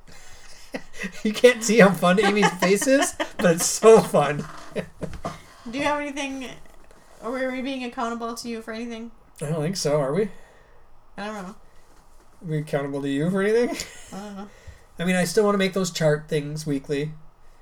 [1.24, 4.44] you can't see how fun Amee's face is, but it's so fun.
[5.70, 6.48] Do you have anything?
[7.22, 9.10] Are we being accountable to you for anything?
[9.42, 10.00] I don't think so.
[10.00, 10.28] Are we?
[11.16, 11.54] I don't know.
[12.42, 13.76] Are we accountable to you for anything?
[14.12, 14.48] I don't know.
[14.98, 17.12] I mean, I still want to make those chart things weekly.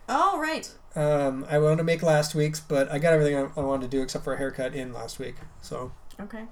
[0.08, 0.72] Oh, right.
[0.96, 3.96] Um, I wanted to make last week's, but I got everything I, I wanted to
[3.96, 5.36] do except for a haircut in last week.
[5.62, 6.44] So, Okay.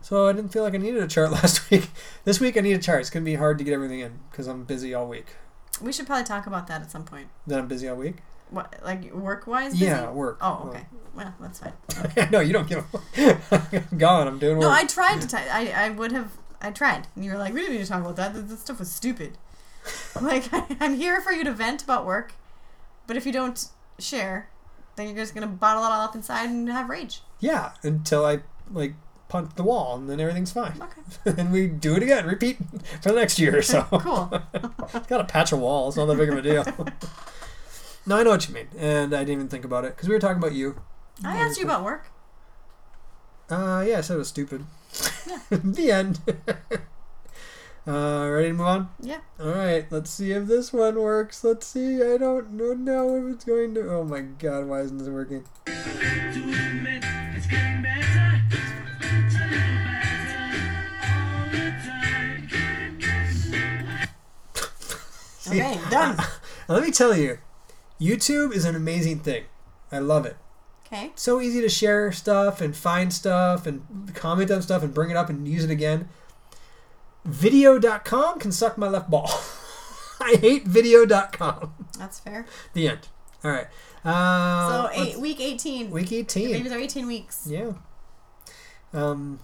[0.00, 1.88] so I didn't feel like I needed a chart last week.
[2.24, 3.00] This week I need a chart.
[3.00, 5.26] It's gonna be hard to get everything in because I'm busy all week.
[5.80, 7.28] We should probably talk about that at some point.
[7.46, 8.16] Then I'm busy all week.
[8.50, 9.78] What, like work wise?
[9.80, 10.38] Yeah, work.
[10.40, 10.86] Oh, okay.
[11.14, 11.72] Well, that's fine.
[12.06, 12.28] Okay.
[12.30, 13.38] no, you don't give a.
[13.50, 14.26] I'm gone.
[14.26, 14.62] I'm doing work.
[14.62, 15.28] No, I tried to.
[15.28, 16.32] T- I I would have.
[16.60, 18.34] I tried, and you were like, "We didn't need to talk about that.
[18.34, 19.36] That, that stuff was stupid."
[20.20, 20.44] like,
[20.80, 22.34] I'm here for you to vent about work,
[23.06, 24.48] but if you don't share,
[24.96, 27.22] then you're just gonna bottle it all up inside and have rage.
[27.40, 28.40] Yeah, until I
[28.72, 28.94] like
[29.28, 30.80] punch the wall, and then everything's fine.
[30.80, 31.34] Okay.
[31.40, 32.58] and we do it again, repeat
[33.02, 33.82] for the next year or so.
[33.98, 34.26] Cool.
[35.06, 35.88] Got to patch a wall.
[35.88, 36.64] It's not that big of a deal.
[38.06, 40.14] no, I know what you mean, and I didn't even think about it because we
[40.14, 40.80] were talking about you.
[41.24, 42.06] I asked you about work.
[43.50, 44.64] Uh, yeah, I said it was stupid.
[45.26, 45.38] Yeah.
[45.50, 46.20] the end.
[47.86, 48.88] uh, ready to move on?
[49.00, 49.18] Yeah.
[49.40, 51.42] All right, let's see if this one works.
[51.42, 51.96] Let's see.
[51.96, 53.90] I don't know now if it's going to.
[53.90, 55.44] Oh my god, why isn't this working?
[65.48, 66.16] Okay, done.
[66.68, 67.38] Let me tell you,
[68.00, 69.44] YouTube is an amazing thing.
[69.90, 70.36] I love it.
[70.86, 71.12] Okay.
[71.16, 75.16] so easy to share stuff and find stuff and comment on stuff and bring it
[75.18, 76.08] up and use it again.
[77.26, 79.30] Video.com can suck my left ball.
[80.20, 81.74] I hate video.com.
[81.98, 82.46] That's fair.
[82.72, 83.08] The end.
[83.44, 83.66] All right.
[84.04, 85.90] Uh, So eight, week 18.
[85.90, 86.52] week 18.
[86.52, 87.46] Babies are 18 weeks.
[87.48, 87.72] Yeah.
[88.94, 89.40] Um.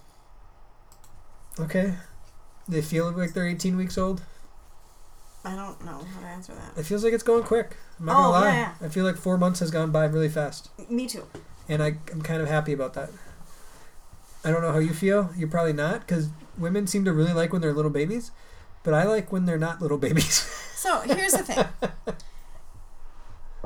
[1.59, 1.93] Okay.
[2.67, 4.23] They feel like they're 18 weeks old.
[5.45, 6.79] I don't know how to answer that.
[6.79, 7.77] It feels like it's going quick.
[7.99, 8.51] I'm not Oh, gonna lie.
[8.55, 11.25] yeah, I feel like four months has gone by really fast, Me too.
[11.69, 13.09] and I, I'm kind of happy about that.
[14.43, 15.29] I don't know how you feel.
[15.37, 18.31] You're probably not, because women seem to really like when they're little babies,
[18.83, 20.51] but I like when they're not little babies.
[20.75, 21.65] So here's the thing.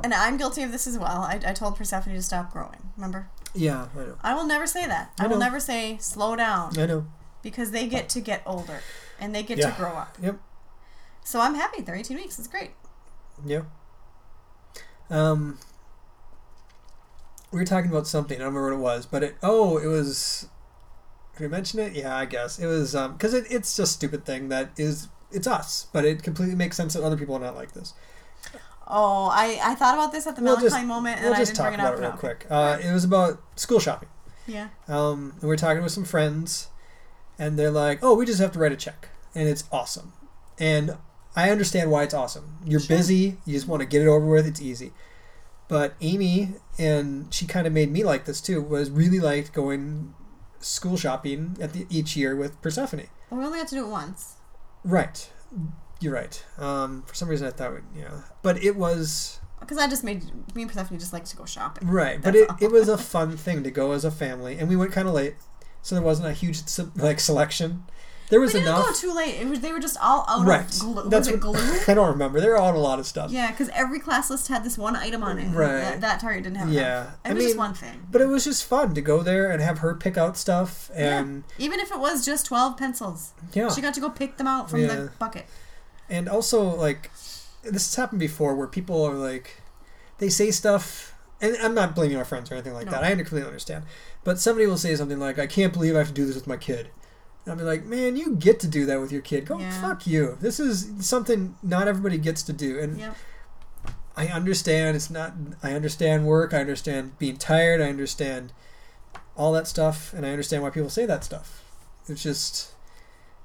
[0.02, 1.22] And I'm guilty of this as well.
[1.24, 2.92] I, I told Persephone to stop growing.
[2.96, 3.28] Remember?
[3.54, 4.16] yeah, I know.
[4.24, 5.12] I will never say that.
[5.20, 7.08] I, I will never say slow down I know.
[7.42, 8.80] because they get to get older
[9.20, 9.72] and they get Yeah.
[9.72, 10.18] to grow up.
[10.22, 10.40] Yep.
[11.24, 11.82] So I'm happy.
[11.82, 12.40] They're 18 weeks.
[12.40, 12.72] It's great.
[13.46, 13.62] Yeah.
[15.10, 15.60] Um.
[17.52, 18.38] We were talking about something.
[18.38, 19.36] I don't remember what it was, but it.
[19.42, 20.48] Oh, it was.
[21.36, 21.94] Can we mention it?
[21.94, 22.96] Yeah, I guess it was.
[22.96, 25.08] Um, because it, it's just a stupid thing that is.
[25.32, 27.94] It's us, but it completely makes sense that other people are not like this.
[28.88, 31.38] Oh, I, I thought about this at the We'll melancholy just- moment, and We'll I
[31.38, 32.00] just didn't talk bring it about up.
[32.00, 32.18] it real no.
[32.18, 32.46] quick.
[32.50, 34.10] Uh, it was about school shopping.
[34.48, 34.70] Yeah.
[34.88, 36.70] Um, and we we're talking with some friends,
[37.38, 40.14] and they're like, "Oh, we just have to write a check, and it's awesome."
[40.60, 40.98] And
[41.36, 42.58] I understand why it's awesome.
[42.66, 42.98] You're Sure.
[42.98, 43.38] busy.
[43.46, 44.48] You just want to get it over with.
[44.48, 44.92] It's easy.
[45.68, 48.62] But Amee, and she kind of made me like this too.
[48.62, 50.14] Was really liked going
[50.60, 53.08] school shopping at the each year with Persephone.
[53.30, 54.34] Well, we only had to do it once.
[54.84, 55.30] Right.
[56.02, 56.44] You're right.
[56.58, 60.24] Um, for some reason, I thought, yeah, but it was Because I just made
[60.56, 61.88] me and Persephone just like to go shopping.
[61.88, 64.76] Right, but it, it was a fun thing to go as a family, and we
[64.78, 65.36] went kind of late,
[65.82, 66.62] so there wasn't a huge
[66.96, 67.84] like selection.
[68.30, 68.86] There was didn't enough.
[68.86, 69.36] go too late.
[69.42, 71.10] It was they were just all out right, of glue.
[71.10, 71.80] that's was it what glue?
[71.88, 72.40] I don't remember.
[72.40, 73.32] They were on a lot of stuff.
[73.32, 75.48] yeah, because every class list had this one item on it.
[75.50, 75.80] Right.
[75.82, 76.70] That, that Target didn't have.
[76.72, 77.02] Yeah.
[77.02, 77.18] enough.
[77.26, 78.08] I It was just one thing.
[78.12, 81.44] But it was just fun to go there and have her pick out stuff, and
[81.58, 84.70] Even if it was just twelve pencils, yeah, she got to go pick them out
[84.70, 84.88] from Yeah.
[84.96, 85.46] the bucket.
[86.10, 87.12] and also like
[87.64, 89.62] this has happened before where people are like
[90.20, 92.92] they say stuff and i'm not blaming our friends or anything like No.
[92.94, 93.84] that i completely understand
[94.24, 96.48] but somebody will say something like i can't believe i have to do this with
[96.48, 96.90] my kid
[97.50, 99.82] i'll be like man you get to do that with your kid go Yeah.
[99.82, 103.16] fuck you this is something not everybody gets to do and Yep.
[104.16, 105.34] i understand it's not
[105.64, 108.54] i understand work i understand being tired i understand
[109.36, 111.64] all that stuff and i understand why people say that stuff
[112.08, 112.74] it's just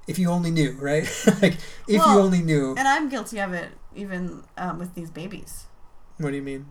[0.06, 1.04] if you only knew right
[1.42, 1.54] like
[1.88, 5.64] if you only knew And I'm guilty of it, even um, with these babies.
[6.18, 6.66] what do you mean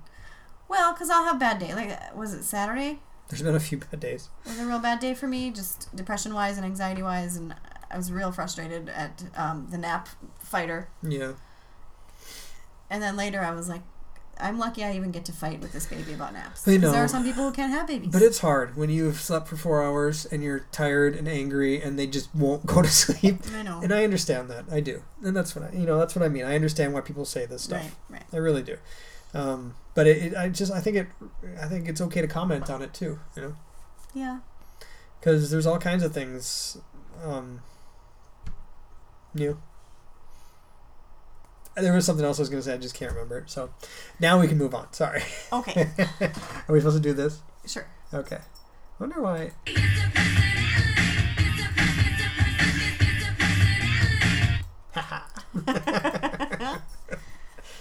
[0.67, 1.73] Well, because I'll have bad day.
[1.73, 2.99] Like, was it Saturday?
[3.33, 4.29] There's been a few bad days.
[4.45, 7.55] It was a real bad day for me, just depression wise and anxiety wise, and
[7.89, 10.07] I was real frustrated at um, the nap
[10.39, 10.87] fighter.
[11.01, 11.31] Yeah.
[12.91, 13.81] And then later, I was like,
[14.39, 16.67] I'm lucky I even get to fight with this baby about naps.
[16.67, 16.91] I 'Cause know.
[16.91, 18.11] there are some people who can't have babies.
[18.11, 21.97] But it's hard when you've slept for four hours and you're tired and angry and
[21.97, 23.37] they just won't go to sleep.
[23.55, 23.79] I know.
[23.81, 24.65] And I understand that.
[24.71, 25.01] I do.
[25.23, 26.45] And that's what I, you know, that's what I mean.
[26.45, 27.81] I understand why people say this stuff.
[28.09, 28.23] Right, right.
[28.33, 28.77] I really do.
[29.33, 31.07] Um, but it, it, I just, I think it,
[31.61, 33.55] I think it's okay to comment on it too, you know,
[34.13, 34.39] Yeah.
[35.19, 36.77] because there's all kinds of things,
[37.23, 37.61] um,
[39.33, 39.57] you know.
[41.81, 42.75] There was something else I was going to say.
[42.75, 43.49] I just can't remember it.
[43.49, 43.71] So
[44.19, 44.93] now we can move on.
[44.93, 45.23] Sorry.
[45.51, 45.89] Okay.
[46.21, 47.41] Are we supposed to do this?
[47.65, 47.87] sure.
[48.13, 48.37] Okay.
[48.99, 49.51] wonder why.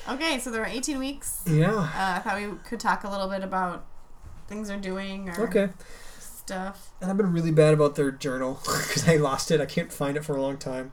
[0.09, 1.43] Okay, so there are 18 weeks.
[1.47, 1.73] Yeah.
[1.73, 3.85] Uh, I thought we could talk a little bit about
[4.49, 5.69] things they're doing or Okay.
[6.19, 6.91] stuff.
[7.01, 9.61] And I've been really bad about their journal because I lost it.
[9.61, 10.93] I can't find it for a long time.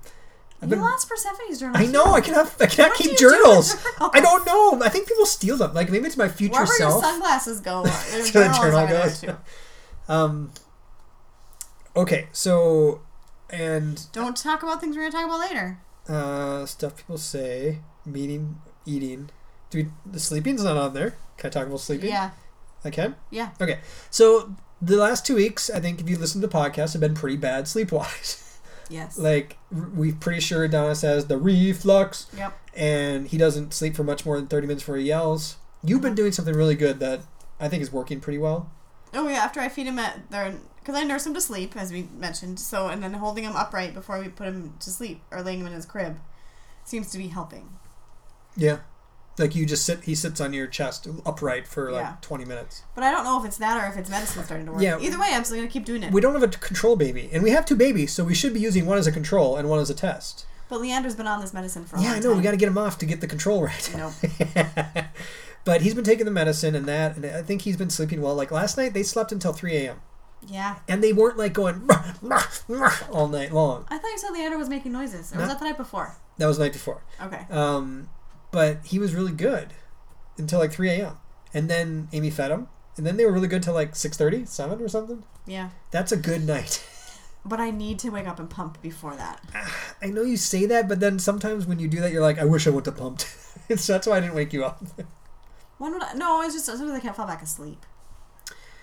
[0.62, 1.78] I've You been, lost Persephone's journal.
[1.82, 2.04] I know.
[2.14, 2.54] I cannot.
[2.62, 3.76] I cannot What keep do journals.
[4.00, 4.82] I don't know.
[4.86, 5.74] I think people steal them.
[5.74, 9.24] Like maybe it's my future Wherever your sunglasses go, So the journal goes.
[10.10, 10.52] Um.
[11.96, 13.02] Okay, so
[13.50, 15.80] and Don't talk about things we're gonna talk about later.
[16.10, 19.30] uh, stuff people say, meeting, eating.
[19.70, 21.16] Dude, the sleeping's not on there.
[21.38, 22.10] Can I talk about sleeping?
[22.10, 22.32] Yeah,
[22.84, 23.16] I can.
[23.30, 23.52] yeah.
[23.62, 23.80] Okay,
[24.10, 27.14] so the last two weeks, I think if you listen to the podcast, have been
[27.14, 28.46] pretty bad sleep wise.
[28.92, 29.20] Yes.
[29.20, 32.58] like we're pretty sure Adonis has the reflux, yep.
[32.76, 35.58] and he doesn't sleep for much more than thirty minutes before he yells.
[35.84, 37.22] You've been doing something really good that
[37.60, 38.72] I think is working pretty well.
[39.14, 39.36] Oh yeah.
[39.38, 42.60] After I feed him at there, because I nurse him to sleep, as we mentioned.
[42.60, 45.68] So and then holding him upright before we put him to sleep or laying him
[45.68, 46.18] in his crib
[46.84, 47.70] seems to be helping.
[48.60, 48.80] Yeah,
[49.38, 50.02] like you just sit.
[50.04, 52.16] He sits on your chest upright for like Yeah.
[52.22, 52.84] twenty minutes.
[52.96, 54.82] But I don't know if it's that or if it's medicine starting to work.
[54.82, 55.00] Yeah.
[55.00, 56.12] Either way, I'm still gonna keep doing it.
[56.12, 58.60] We don't have a control baby, and we have two babies, so we should be
[58.60, 60.46] using one as a control and one as a test.
[60.68, 62.28] But Leander's been on this medicine for a Yeah, long I know.
[62.30, 62.38] time.
[62.38, 63.92] We got to get him off to get the control right.
[63.98, 64.14] Nope.
[65.66, 68.36] but he's been taking the medicine and that, and I think he's been sleeping well.
[68.36, 70.02] Like last night, they slept until three a.m.
[70.48, 70.76] Yeah.
[70.88, 71.88] and they weren't like going
[73.12, 73.86] all night long.
[73.90, 75.34] I thought you said Leander was making noises.
[75.34, 76.16] Or was that the night before?
[76.38, 77.02] That was the night before.
[77.22, 77.46] Okay.
[77.50, 78.10] Um,
[78.52, 79.74] but he was really good
[80.38, 81.18] until like 3 a.m.
[81.54, 82.68] And then Amee fed him.
[82.98, 85.24] And then they were really good till like 6.30, 7 or something.
[85.48, 85.70] Yeah.
[85.92, 86.86] That's a good night.
[87.46, 89.42] But I need to wake up and pump before that.
[89.56, 92.38] Ah, I know you say that, but then sometimes when you do that, you're like,
[92.38, 93.22] I wish I went to pumped.
[93.78, 94.84] so that's why I didn't wake you up.
[95.78, 96.14] When would I?
[96.16, 97.86] No, it's just sometimes I can't fall back asleep.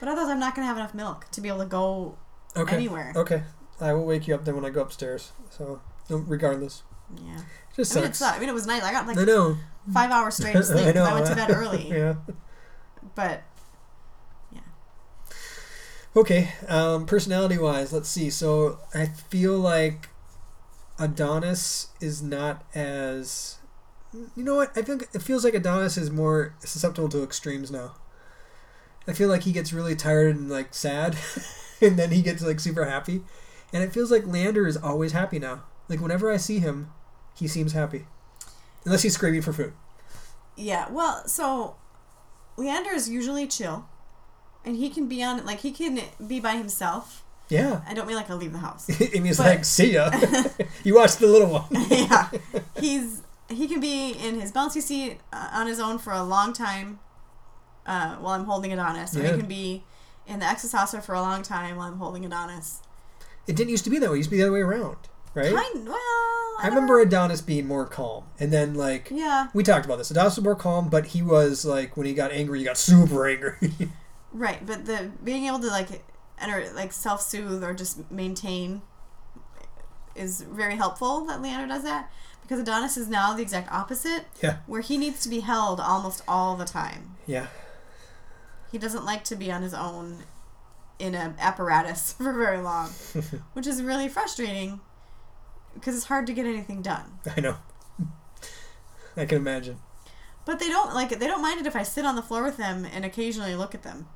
[0.01, 2.17] But otherwise, I'm not gonna have enough milk to be able to go
[2.57, 2.75] Okay.
[2.77, 3.13] anywhere.
[3.15, 3.43] Okay.
[3.79, 5.33] I will wake you up then when I go upstairs.
[5.51, 6.83] So, regardless.
[7.23, 7.43] Yeah.
[7.77, 8.37] Just I mean, it sucked.
[8.37, 8.83] I mean, it was nice.
[8.83, 9.57] I got like I know.
[9.93, 10.81] five hours straight of sleep.
[10.81, 11.05] I 'cause know.
[11.05, 11.89] I went to bed early.
[11.91, 12.15] yeah.
[13.15, 13.43] But
[14.51, 14.61] yeah.
[16.15, 18.31] Okay, um, personality wise, let's see.
[18.31, 20.09] So I feel like
[20.99, 23.57] Adonis is not as.
[24.35, 24.77] You know what?
[24.77, 27.97] I think it feels like Adonis is more susceptible to extremes now.
[29.07, 31.17] I feel like he gets really tired and like sad,
[31.83, 33.23] and then he gets like super happy,
[33.73, 35.65] and it feels like Leander is always happy now.
[35.89, 36.91] Like whenever I see him,
[37.39, 38.07] he seems happy,
[38.85, 39.73] unless he's screaming for food.
[40.57, 41.77] Yeah, well, so
[42.57, 43.87] Leander is usually chill,
[44.65, 47.23] and he can be on like he can be by himself.
[47.49, 47.83] Yeah.
[47.87, 48.89] I don't mean like I'll leave the house.
[49.15, 50.11] and he's But- like, see ya.
[50.85, 51.65] you watch the little one.
[51.91, 52.31] yeah,
[52.81, 56.53] he's he can be in his bouncy seat uh, on his own for a long
[56.53, 56.99] time
[57.87, 59.33] uh, while I'm holding Adonis, or Yeah.
[59.33, 59.85] he can be
[60.27, 62.81] in the exerciser for a long time while I'm holding Adonis.
[63.47, 64.17] It didn't used to be that way.
[64.17, 64.97] It used to be the other way around,
[65.37, 65.55] right?
[65.55, 67.01] Kind well, I, I remember.
[67.01, 68.25] Adonis being more calm.
[68.41, 70.11] And then, like, Yeah, we talked about this.
[70.11, 73.29] Adonis was more calm, but he was, like, when he got angry, he got super
[73.29, 73.57] angry.
[74.33, 74.65] right.
[74.65, 76.03] But the being able to like
[76.39, 78.83] enter like self soothe or just maintain
[80.15, 82.11] is very helpful that Leander does that
[82.43, 84.59] because Adonis is now the exact opposite, yeah.
[84.67, 87.17] where he needs to be held almost all the time.
[87.27, 87.49] Yeah.
[88.71, 90.23] He doesn't like to be on his own
[90.99, 92.91] in an apparatus for very long,
[93.53, 94.81] which is really frustrating
[95.77, 97.19] because it's hard to get anything done.
[97.37, 97.57] I know.
[99.17, 99.79] I can imagine.
[100.45, 102.57] But they don't like they don't mind it if I sit on the floor with
[102.57, 104.09] them and occasionally look at them.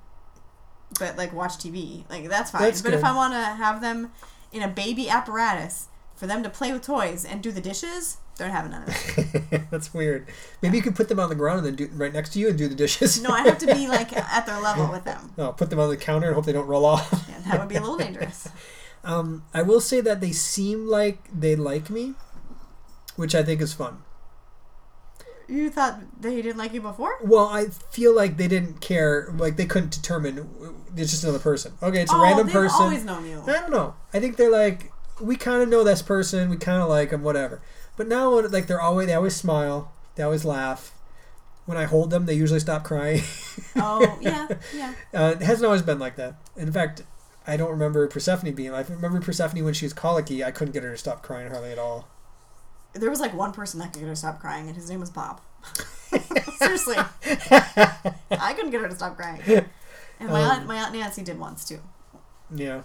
[0.98, 2.62] But like watch TV, like that's fine.
[2.62, 3.04] That's but if.
[3.04, 4.12] I want to have them
[4.52, 8.50] in a baby apparatus for them to play with toys and do the dishes, don't
[8.50, 8.88] have none of
[9.18, 9.62] it.
[9.70, 10.26] That's weird.
[10.62, 12.48] Maybe you could put them on the ground and then do right next to you
[12.48, 13.22] and do the dishes.
[13.22, 15.32] No, I have to be like at their level with them.
[15.38, 17.10] Oh, put them on the counter and hope they don't roll off.
[17.28, 18.48] Yeah, that would be a little dangerous.
[19.02, 22.14] Um, I will say that they seem like they like me,
[23.16, 24.02] which I think is fun.
[25.48, 27.18] You thought they didn't like you before?
[27.22, 29.32] Well, I feel like they didn't care.
[29.34, 30.48] Like they couldn't determine.
[30.96, 31.72] It's just another person.
[31.82, 32.82] Okay, it's a oh, random they've person.
[32.82, 33.42] always known you.
[33.42, 33.94] I don't know.
[34.14, 36.50] I think they're like we kind of know this person.
[36.50, 37.60] We kind of like them, whatever.
[37.96, 39.92] But now, like they're always they always smile.
[40.14, 40.94] They always laugh.
[41.66, 43.22] When I hold them, they usually stop crying.
[43.76, 44.94] Oh yeah, yeah.
[45.14, 46.34] Uh, it hasn't always been like that.
[46.56, 47.02] In fact,
[47.46, 48.72] I don't remember Persephone being.
[48.72, 50.44] I remember Persephone when she was colicky.
[50.44, 52.08] I couldn't get her to stop crying hardly at all.
[52.92, 55.00] There was like one person that could get her to stop crying, and his name
[55.00, 55.40] was Bob.
[56.58, 59.40] Seriously, I couldn't get her to stop crying.
[60.18, 61.80] And my Um, aunt, my aunt Nancy did once too.
[62.54, 62.82] Yeah.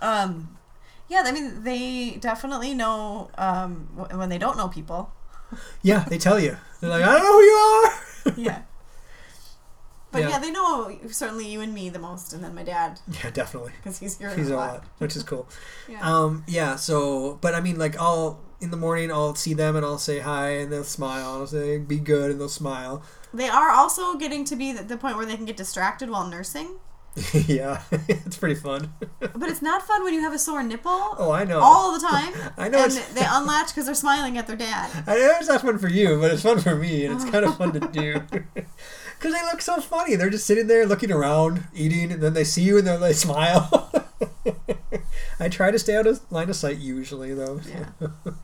[0.00, 0.56] Um,
[1.08, 5.12] yeah, I mean, they definitely know um, when they don't know people.
[5.82, 6.56] Yeah, they tell you.
[6.80, 8.34] They're like, I don't know who you are.
[8.36, 8.62] Yeah.
[10.16, 10.28] But Yeah.
[10.30, 10.38] yeah.
[10.38, 13.72] they know certainly you and me the most, and then my dad Yeah, definitely.
[13.82, 14.72] because he's here He's a lot.
[14.74, 15.48] lot, which is cool.
[15.88, 16.00] Yeah.
[16.02, 16.76] Um, yeah.
[16.76, 20.18] So, but I mean, like, I'll in the morning I'll see them and I'll say
[20.20, 23.02] hi and they'll smile and I'll say be good and they'll smile.
[23.34, 26.26] they are also getting to be the, the point where they can get distracted while
[26.26, 26.76] nursing.
[27.46, 28.92] yeah, it's pretty fun.
[29.20, 31.60] But it's not fun when you have a sore nipple oh, I know.
[31.60, 32.32] all the time.
[32.58, 34.90] I know And they unlatch because they're smiling at their dad.
[35.06, 37.44] I know it's not fun for you, but it's fun for me, and it's kind
[37.46, 38.20] of fun to do.
[39.26, 40.14] Because they look so funny.
[40.14, 43.12] They're just sitting there looking around, eating, and then they see you and then they
[43.24, 43.90] smile.
[45.40, 47.60] I try to stay out of line of sight usually, though.
[47.68, 48.08] Yeah.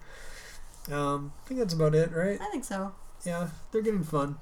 [0.91, 2.41] Um, I think that's about it, right?
[2.41, 2.93] I think so.
[3.25, 4.37] Yeah, they're getting fun.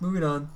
[0.00, 0.50] Moving on.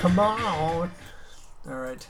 [0.00, 0.90] Come on.
[1.68, 2.04] All right.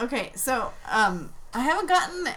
[0.00, 2.28] Okay, so um, I haven't gotten.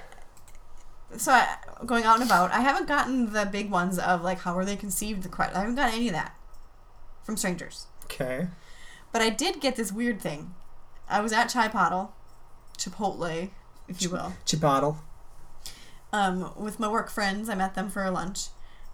[1.17, 4.55] So I, going out and about, I haven't gotten the big ones of like how
[4.55, 5.23] were they conceived.
[5.23, 6.35] The question I haven't gotten any of that
[7.23, 7.87] from strangers.
[8.05, 8.47] Okay.
[9.11, 10.53] But I did get this weird thing.
[11.09, 12.11] I was at Chipotle,
[12.77, 13.49] Chipotle,
[13.89, 14.97] if you will, Chipotle.
[16.13, 17.49] um, with my work friends.
[17.49, 18.47] I met them for lunch,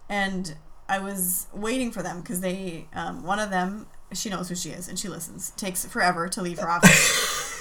[0.08, 0.56] and
[0.88, 4.70] I was waiting for them because they, um, one of them, she knows who she
[4.70, 5.50] is and she listens.
[5.52, 7.57] Takes forever to leave her office.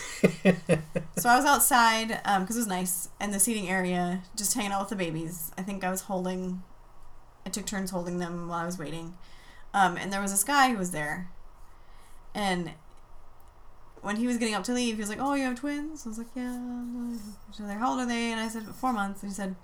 [1.17, 2.09] So I was outside
[2.39, 5.51] because it was nice in the seating area, just hanging out with the babies.
[5.57, 6.61] I think I was holding,
[7.45, 9.17] I took turns holding them while I was waiting.
[9.73, 11.29] Um, and there was this guy who was there,
[12.33, 12.71] and
[14.01, 16.09] when he was getting up to leave, he was like, "Oh, you have twins?" I
[16.09, 16.57] was like, "Yeah."
[17.59, 19.55] Like, "How old are they?" And I said, four months." And he said,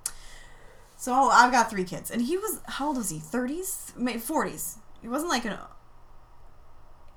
[0.98, 3.20] "So I've got three kids." And he was how old was he?
[3.20, 4.78] Thirties, maybe forties.
[5.02, 5.58] He wasn't like an.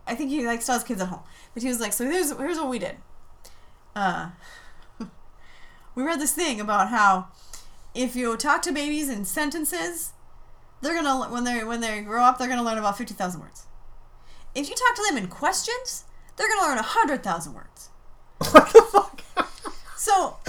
[0.06, 1.22] I think he like still has kids at home,
[1.54, 2.96] but he was like, "So here's here's what we did."
[3.96, 4.30] Uh,
[5.94, 7.28] we read this thing about how
[7.94, 10.12] if you talk to babies in sentences,
[10.82, 13.64] they're gonna when they when they grow up, they're gonna learn about fifty thousand words.
[14.54, 16.04] If you talk to them in questions,
[16.36, 17.88] they're gonna learn hundred thousand words.
[18.38, 19.22] What the fuck?
[19.96, 20.36] So,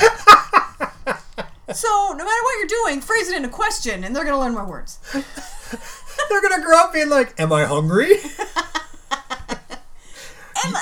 [1.74, 4.54] so no matter what you're doing, phrase it in a question, and they're gonna learn
[4.54, 5.00] more words.
[6.30, 8.18] They're gonna grow up being like, "Am I hungry?
[10.66, 10.76] And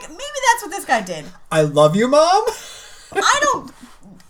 [0.00, 1.24] like maybe that's what this guy did.
[1.50, 2.44] I love you, mom."
[3.12, 3.72] I don't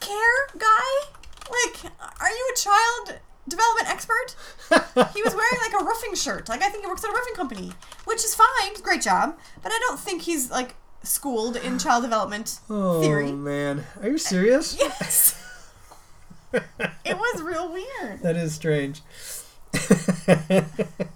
[0.01, 1.09] care, guy.
[1.51, 4.35] Like, are you a child development expert?
[5.15, 6.49] He was wearing like a roofing shirt.
[6.49, 7.73] Like, I think he works at a roofing company,
[8.05, 8.75] which is fine.
[8.83, 9.39] Great job.
[9.63, 13.31] But I don't think he's like schooled in child development Oh theory.
[13.33, 14.77] man, are you serious?
[14.81, 15.43] Yes.
[17.05, 18.23] it was real weird.
[18.23, 19.03] That is strange.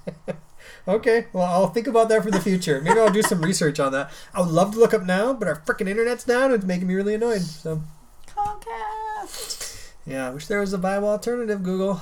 [0.88, 2.80] okay, well, I'll think about that for the future.
[2.80, 4.10] Maybe I'll do some research on that.
[4.34, 6.44] I would love to look up now, but our freaking internet's down.
[6.44, 7.42] And it's making me really annoyed.
[7.42, 7.82] So,
[8.26, 9.90] Comcast.
[10.06, 12.00] yeah, I wish there was a viable alternative, Google.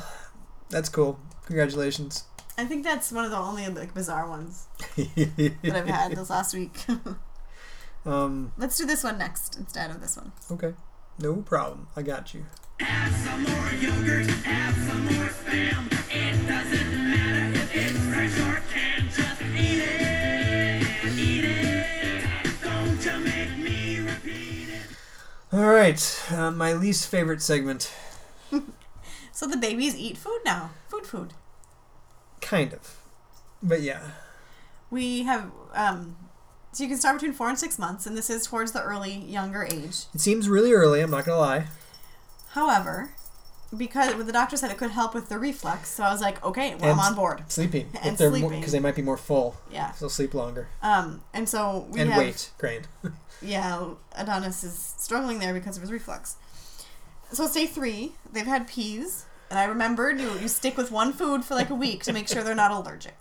[0.70, 1.18] That's cool.
[1.46, 2.24] Congratulations.
[2.56, 4.66] I think that's one of the only like bizarre ones
[4.96, 6.76] that I've had this last week.
[8.06, 10.32] um, Let's do this one next instead of this one.
[10.50, 10.74] okay.
[11.20, 11.88] No problem.
[11.96, 12.44] I got you.
[12.80, 15.86] Have some more yogurt, have some more spam.
[16.10, 18.47] It doesn't matter if it's fresh or
[25.52, 27.92] All right, uh, my least favorite segment.
[29.38, 30.70] So the babies eat food now.
[30.88, 31.32] Food, food.
[32.40, 32.96] Kind of.
[33.62, 34.00] But yeah.
[34.90, 36.16] We have um,
[36.72, 39.12] so you can start between four and six months, and this is towards the early
[39.12, 40.06] younger age.
[40.12, 41.66] It seems really early, I'm not going to lie.
[42.48, 43.10] However,
[43.76, 46.74] because the doctor said it could help with the reflux, so I was like, okay,
[46.76, 47.42] well, I'm on board.
[47.50, 47.88] Sleeping.
[48.02, 48.50] And they're sleeping.
[48.50, 49.56] Because they might be more full.
[49.70, 49.92] Yeah.
[49.92, 50.68] So sleep longer.
[50.82, 52.50] Um, and so we and have weight.
[52.58, 52.82] Great.
[53.42, 56.36] yeah, Adonis is struggling there because of his reflux.
[57.32, 58.12] So it's day three.
[58.32, 61.74] They've had peas, and I remembered you you stick with one food for like a
[61.74, 63.16] week to make sure they're not allergic.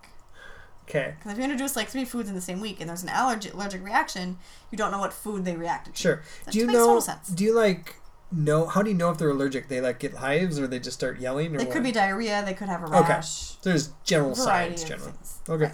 [0.89, 1.15] Okay.
[1.17, 3.53] Because if you introduce like three foods in the same week and there's an allergic
[3.53, 4.37] allergic reaction,
[4.71, 6.01] you don't know what food they reacted to.
[6.01, 6.23] Sure.
[6.45, 6.85] That do you makes know?
[6.85, 7.27] total sense.
[7.27, 7.95] Do you like
[8.32, 8.65] know?
[8.67, 9.67] How do you know if they're allergic?
[9.67, 11.73] They like get hives, or they just start yelling, or They what?
[11.73, 12.43] could be diarrhea.
[12.45, 13.59] They could have a rash Okay.
[13.63, 15.13] There's general signs, generally.
[15.49, 15.71] Okay.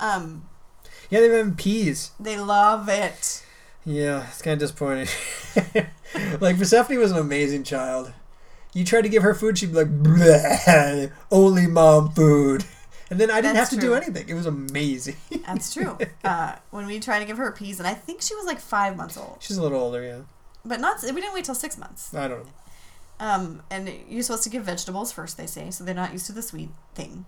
[0.00, 0.48] Um,
[1.10, 2.10] Yeah, they've having peas.
[2.20, 3.44] they love it.
[3.84, 5.08] Yeah, it's kind of disappointing.
[6.40, 8.12] like Persephone was an amazing child.
[8.74, 12.64] You tried to give her food, she'd be like, "Bleh, "Only mom food,"
[13.10, 14.28] and then I didn't That's have to do anything.
[14.28, 15.16] It was amazing.
[15.46, 15.96] That's true.
[16.24, 18.94] uh, when we tried to give her peas, and I think she was like five
[18.96, 20.18] months old, She's a little older, yeah.
[20.68, 21.02] But not.
[21.02, 22.14] We didn't wait till six months.
[22.14, 22.50] I don't know.
[23.20, 26.32] Um, and you're supposed to give vegetables first, they say, so they're not used to
[26.32, 27.26] the sweet thing.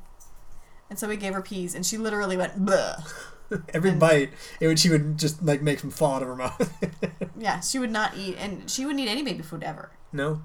[0.89, 3.03] And so we gave her peas, and she literally went, Bleh.
[3.75, 4.31] Every And- bite,
[4.61, 6.73] it would she would just like make them fall out of her mouth.
[7.37, 9.91] Yeah, she would not eat, and she wouldn't eat any baby food ever.
[10.13, 10.43] no,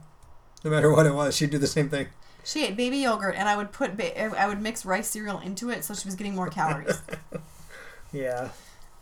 [0.64, 2.08] no matter what it was, she'd do the same thing.
[2.43, 5.70] She ate baby yogurt, and I would put ba- I would mix rice cereal into
[5.72, 7.02] it, so she was getting more calories.
[8.14, 8.50] Yeah,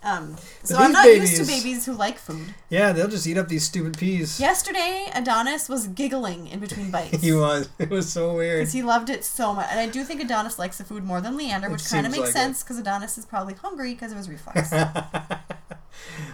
[0.03, 2.53] Um, so I'm not used to babies- babies who like food.
[2.69, 4.37] yeah, they'll just eat up these stupid peas.
[4.39, 7.21] Yesterday, Adonis was giggling in between bites.
[7.21, 7.69] he was.
[7.79, 8.59] It was so weird.
[8.61, 9.67] Because he loved it so much.
[9.71, 12.23] And I do think Adonis likes the food more than Leander, which kind of makes
[12.25, 14.71] like sense because Adonis is probably hungry because of his reflux.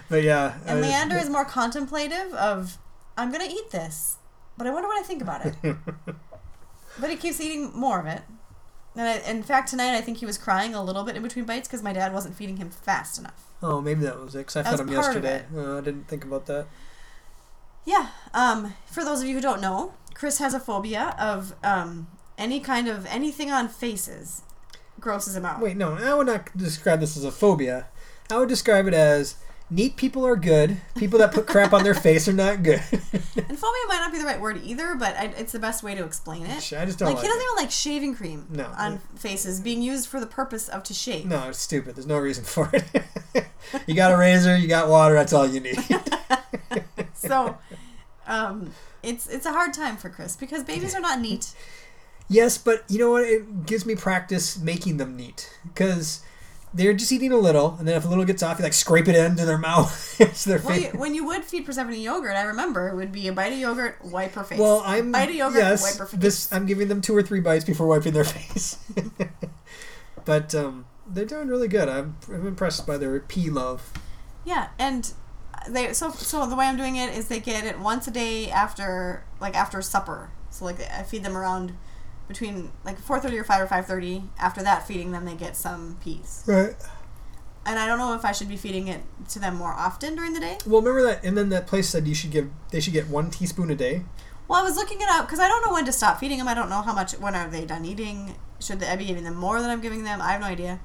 [0.08, 2.78] But yeah, and uh, Leander is more contemplative of,
[3.16, 4.16] I'm going to eat this,
[4.58, 5.54] but I wonder what I think about it.
[7.00, 8.22] but he keeps eating more of it.
[8.96, 11.44] And I, in fact, tonight I think he was crying a little bit in between
[11.44, 13.44] bites because my dad wasn't feeding him fast enough.
[13.62, 14.46] Oh, maybe that was it.
[14.46, 15.44] Cause I fed him yesterday.
[15.54, 16.66] Uh, I didn't think about that.
[17.84, 18.08] Yeah.
[18.32, 22.06] Um, for those of you who don't know, Chris has a phobia of um,
[22.38, 24.42] any kind of anything on faces
[24.98, 25.60] grosses him out.
[25.60, 27.86] Wait, no, I would not describe this as a phobia.
[28.30, 29.36] I would describe it as
[29.70, 30.76] neat people are good.
[30.96, 32.82] People that put crap on their face are not good.
[32.90, 35.94] And phobia might not be the right word either, but I, it's the best way
[35.94, 36.72] to explain it.
[36.72, 37.44] I just don't Like, like, he doesn't it.
[37.44, 38.66] even like shaving cream No.
[38.76, 41.26] on faces being used for the purpose of to shave.
[41.26, 41.94] No, it's stupid.
[41.96, 43.46] There's no reason for it.
[43.86, 45.14] you got a razor, you got water.
[45.14, 45.78] That's all you need.
[47.14, 47.58] So,
[48.26, 51.54] um, it's it's a hard time for Chris because babies are not neat.
[52.28, 53.24] yes, but you know what?
[53.24, 56.24] It gives me practice making them neat because
[56.72, 59.08] they're just eating a little, and then if a little gets off, you like scrape
[59.08, 60.16] it into their mouth.
[60.20, 60.92] it's their Well, face.
[60.92, 63.58] you, when you would feed Persephone yogurt, I remember it would be a bite of
[63.58, 64.58] yogurt, wipe her face.
[64.58, 66.20] Well, I'm bite of yogurt, wipe her face.
[66.20, 68.78] This I'm giving them two or three bites before wiping their face.
[70.24, 71.88] but um, they're doing really good.
[71.88, 73.92] I'm, I'm impressed by their pea love.
[74.44, 75.12] Yeah, and
[75.68, 78.50] they so so the way I'm doing it is they get it once a day
[78.50, 80.30] after like after supper.
[80.50, 81.72] So like I feed them around
[82.30, 84.22] between like 4:30 or 5 or 5:30.
[84.38, 86.42] After that feeding them they get some peas.
[86.46, 86.74] Right.
[87.66, 90.32] And I don't know if I should be feeding it to them more often during
[90.32, 90.56] the day.
[90.66, 93.30] Well, remember that, and then that place said you should give they should get one
[93.30, 94.04] teaspoon a day.
[94.48, 96.48] Well, I was looking it up because I don't know when to stop feeding them.
[96.48, 97.12] I don't know how much.
[97.12, 98.34] When are they done eating?
[98.60, 100.20] Should I be giving them more than I'm giving them?
[100.22, 100.80] I have no idea.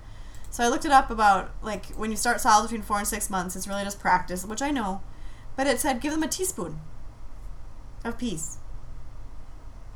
[0.51, 3.29] So I looked it up about like when you start solids between four and six
[3.29, 5.01] months, it's really just practice, which I know.
[5.55, 6.79] But it said give them a teaspoon
[8.03, 8.57] of peas.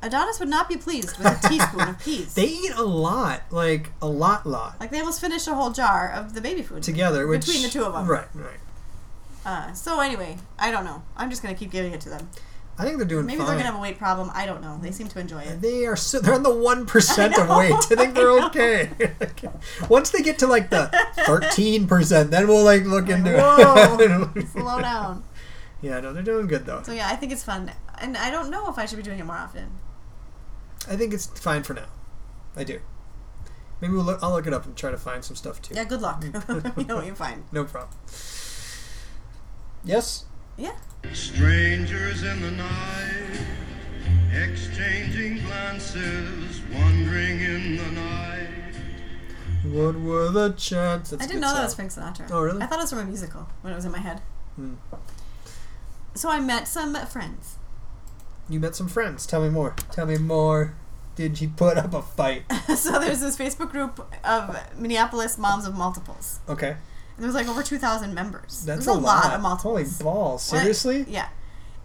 [0.02, 2.34] Adonis would not be pleased with a teaspoon of peas.
[2.34, 6.10] They eat a lot, like a lot, lot like they almost finished a whole jar
[6.12, 7.28] of the baby food together.
[7.28, 8.08] Which, between the two of them.
[8.08, 8.60] Right, right.
[9.46, 11.04] Uh, so anyway, I don't know.
[11.18, 12.30] I'm just gonna keep giving it to them.
[12.78, 13.28] I think they're doing fine.
[13.28, 13.48] Maybe fine.
[13.48, 14.32] they're gonna have a weight problem.
[14.34, 14.80] I don't know.
[14.82, 15.60] They seem to enjoy it.
[15.62, 17.74] They are so they're on the one percent of weight.
[17.74, 18.90] I think they're I okay.
[19.90, 20.90] Once they get to like the
[21.26, 24.30] thirteen percent, then we'll like look Like, into whoa.
[24.36, 24.48] it.
[24.48, 25.24] Slow down.
[25.82, 26.84] yeah, no, they're doing good though.
[26.84, 27.70] So yeah, I think it's fun,
[28.00, 29.70] and I don't know if I should be doing it more often.
[30.90, 31.88] I think it's fine for now.
[32.56, 32.80] I do.
[33.80, 35.76] Maybe we'll look, I'll look it up and try to find some stuff too.
[35.76, 36.24] Yeah, good luck.
[36.48, 37.44] Let me know what you find.
[37.52, 37.98] No problem.
[39.86, 40.26] Yes.
[40.58, 40.76] Yeah.
[41.14, 43.40] Strangers in the night,
[44.34, 48.76] exchanging glances, wandering in the night.
[49.64, 51.22] What were the chances?
[51.22, 52.30] I didn't know that was Frank Sinatra.
[52.32, 52.62] Oh, really?
[52.62, 54.22] I thought it was from a musical when it was in my head.
[54.56, 54.74] Hmm.
[56.16, 57.56] So I met some friends.
[58.50, 59.26] You met some friends.
[59.26, 59.76] Tell me more.
[59.92, 60.74] Tell me more.
[61.20, 62.44] Did you put up a fight?
[62.78, 66.40] so there's this Facebook group of Minneapolis moms of multiples.
[66.48, 66.70] Okay.
[66.70, 66.78] And
[67.18, 68.64] there's like over 2,000 members.
[68.66, 69.26] That's there's a, a, lot.
[69.26, 70.02] of Holy multiples.
[70.02, 70.50] balls.
[70.50, 70.60] What?
[70.62, 71.06] Seriously?
[71.10, 71.28] Yeah.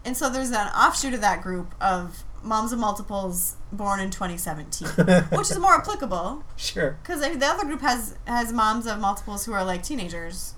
[0.05, 4.87] And so there's an offshoot of that group of moms of multiples born in 2017,
[5.37, 6.97] which is more applicable Sure.
[7.03, 10.53] because the other group has has moms of multiples who are like teenagers.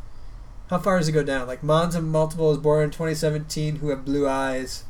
[0.70, 1.48] How far does it go down?
[1.48, 4.84] Like moms of multiples born in 2017 who have blue eyes.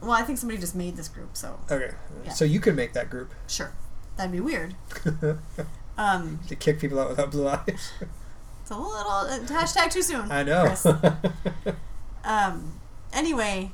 [0.00, 1.94] Well, I think somebody just made this group, so Okay.
[2.24, 2.32] Yeah.
[2.32, 3.72] So you could make that group sure,
[4.16, 4.74] that'd be weird.
[5.98, 7.64] Um, to kick people out without blue eyes.
[8.62, 10.30] it's a little uh, hashtag too soon.
[10.30, 10.64] I know.
[10.64, 10.86] Chris.
[12.24, 12.78] Um.
[13.12, 13.72] Anyway.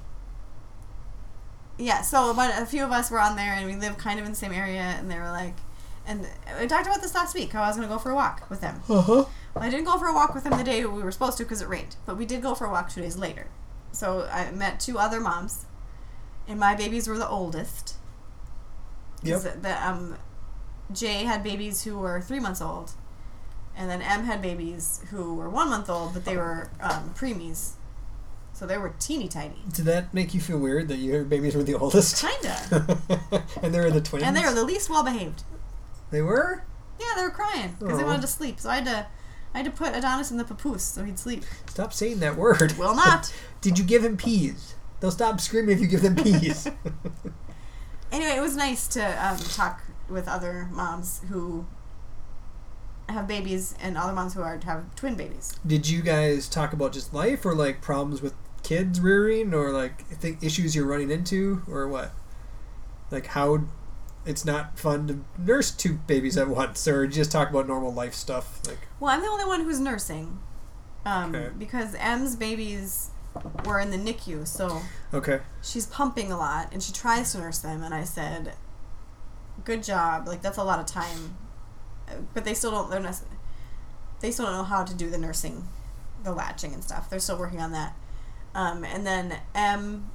[1.77, 2.01] Yeah.
[2.01, 4.33] So about a few of us were on there, and we live kind of in
[4.33, 5.55] the same area, and they were like,
[6.07, 6.27] and
[6.59, 7.53] I talked about this last week.
[7.53, 8.81] How I was gonna go for a walk with them.
[8.89, 9.25] uh-huh.
[9.55, 11.45] Well, I didn't go for a walk with them the day we were supposed to
[11.45, 13.49] because it rained, but we did go for a walk two days later.
[13.93, 15.67] So I met two other moms,
[16.47, 17.95] and my babies were the oldest.
[19.23, 19.63] Yep.
[19.63, 20.17] The, um,
[20.93, 22.93] Jay had babies who were three months old,
[23.77, 27.73] and then M had babies who were one month old, but they were um, preemies,
[28.53, 29.63] so they were teeny tiny.
[29.73, 32.23] Did that make you feel weird that your babies were the oldest?
[32.23, 32.99] Kinda.
[33.63, 34.25] and they were the twins?
[34.25, 35.43] And they were the least well behaved.
[36.11, 36.65] They were?
[37.01, 38.61] Yeah, they were crying because they wanted to sleep.
[38.61, 39.07] So I had to,
[39.53, 41.43] I had to put Adonis in the papoose so he'd sleep.
[41.69, 42.75] Stop saying that word.
[42.79, 43.35] Will not.
[43.61, 44.74] Did you give him peas?
[45.05, 46.67] They'll stop screaming if you give them peas.
[48.11, 51.67] anyway, it was nice to um, talk with other moms who
[53.11, 55.61] have babies and other moms who are have twin babies.
[55.67, 58.33] Did you guys talk about just life or like problems with
[58.63, 62.13] kids rearing or like th- issues you're running into or what?
[63.11, 63.65] Like how
[64.25, 68.15] it's not fun to nurse two babies at once or just talk about normal life
[68.15, 70.39] stuff like Well, I'm the only one who's nursing,
[71.05, 71.51] um, Okay.
[71.59, 73.11] because M's babies
[73.65, 74.83] were in the NICU, so
[75.13, 77.83] okay she's pumping a lot and she tries to nurse them.
[77.83, 78.55] And I said,
[79.65, 80.29] "Good job!
[80.29, 81.37] Like that's a lot of time."
[82.35, 82.91] But they still don't.
[82.91, 83.21] They're not.
[84.21, 85.67] They still don't know how to do the nursing,
[86.23, 87.11] the latching and stuff.
[87.11, 87.95] They're still working on that.
[88.55, 90.11] Um, and then M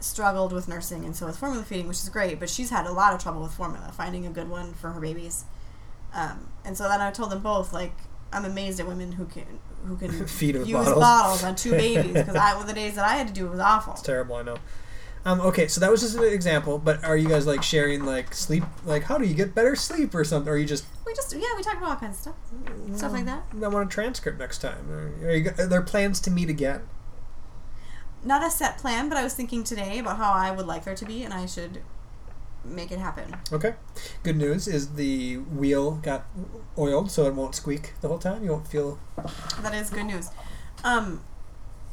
[0.00, 2.40] struggled with nursing and so with formula feeding, which is great.
[2.40, 5.00] But she's had a lot of trouble with formula, finding a good one for her
[5.00, 5.44] babies.
[6.14, 7.94] Um, and so then I told them both, like,
[8.32, 10.98] I'm amazed at women who can who can Feed use bottles.
[10.98, 11.44] bottles.
[11.44, 13.60] on two babies because I well, the days that I had to do it was
[13.60, 13.92] awful.
[13.94, 14.56] it's terrible I know
[15.24, 18.34] um, okay so that was just an example but are you guys like sharing like
[18.34, 21.32] sleep like how do you get better sleep or something or you just We just
[21.32, 23.44] yeah, we talked about all kinds of stuff, stuff like that.
[23.62, 26.82] I want a transcript next time are, are, you, are there plans to meet again
[28.24, 30.94] Not a set plan, but I was thinking today about how I would like there
[30.94, 31.82] to be, and I should
[32.64, 33.36] make it happen.
[33.52, 33.74] Okay.
[34.22, 36.26] Good news is the wheel got
[36.78, 38.44] oiled, so it won't squeak the whole time.
[38.44, 38.98] You won't feel.
[39.60, 40.30] That is good news.
[40.84, 41.22] Um,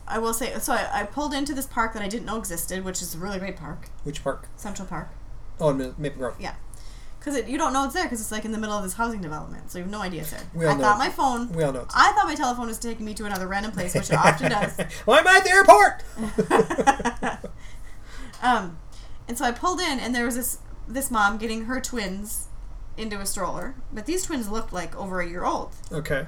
[0.07, 0.74] I will say so.
[0.74, 3.39] I, I pulled into this park that I didn't know existed, which is a really
[3.39, 4.47] great park, Which park?
[4.55, 5.09] Central Park.
[5.59, 6.36] Oh, Maple Grove.
[6.39, 6.55] Yeah,
[7.20, 9.22] because you don't know it's there because it's like in the middle of this housing
[9.22, 10.41] development, so you have no idea it's there.
[10.53, 11.51] We all I know thought my phone.
[11.51, 11.93] We all know it's.
[11.95, 14.78] I thought my telephone was taking me to another random place, which it often does.
[15.05, 17.49] well, I'm at the airport.
[18.41, 18.80] um,
[19.30, 20.58] and so I pulled in, and there was this
[20.88, 22.48] this mom getting her twins
[22.98, 25.72] into a stroller, but these twins looked like over a year old.
[25.92, 26.26] Okay.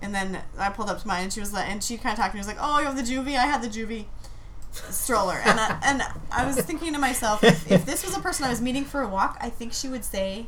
[0.00, 2.18] And then I pulled up to mine, and she was like, and she kind of
[2.18, 2.42] talked to me.
[2.42, 3.36] She was like, "Oh, you have the Joovy?
[3.36, 4.06] I had the Joovy
[4.72, 6.02] stroller." And I, and
[6.32, 9.02] I was thinking to myself, if, if this was a person I was meeting for
[9.02, 10.46] a walk, I think she would say,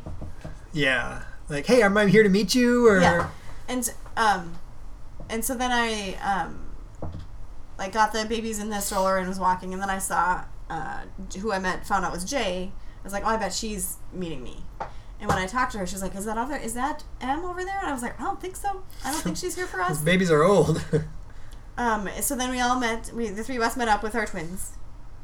[0.73, 1.23] Yeah.
[1.51, 2.89] Like, hey, am I here to meet you?
[2.89, 3.29] Or "Yeah."
[3.69, 4.55] And um,
[5.29, 6.61] and so then I um,
[7.79, 11.03] like got the babies in the stroller and was walking, and then I saw uh,
[11.41, 12.73] who I met, found out was Jay.
[12.75, 14.65] I was like, "Oh, I bet she's meeting me."
[15.21, 16.57] And when I talked to her, she was like, "Is that other?
[16.57, 18.83] Is that M over there?" And I was like, "I don't think so.
[19.05, 20.85] I don't think she's here for us." Babies are old.
[21.77, 23.11] Um, so then we all met.
[23.13, 24.75] We the three of us met up with our twins,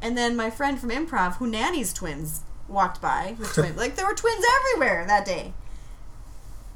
[0.03, 3.77] and then my friend from improv, who nannies twins, walked by with twins.
[3.77, 5.53] like there were twins everywhere that day.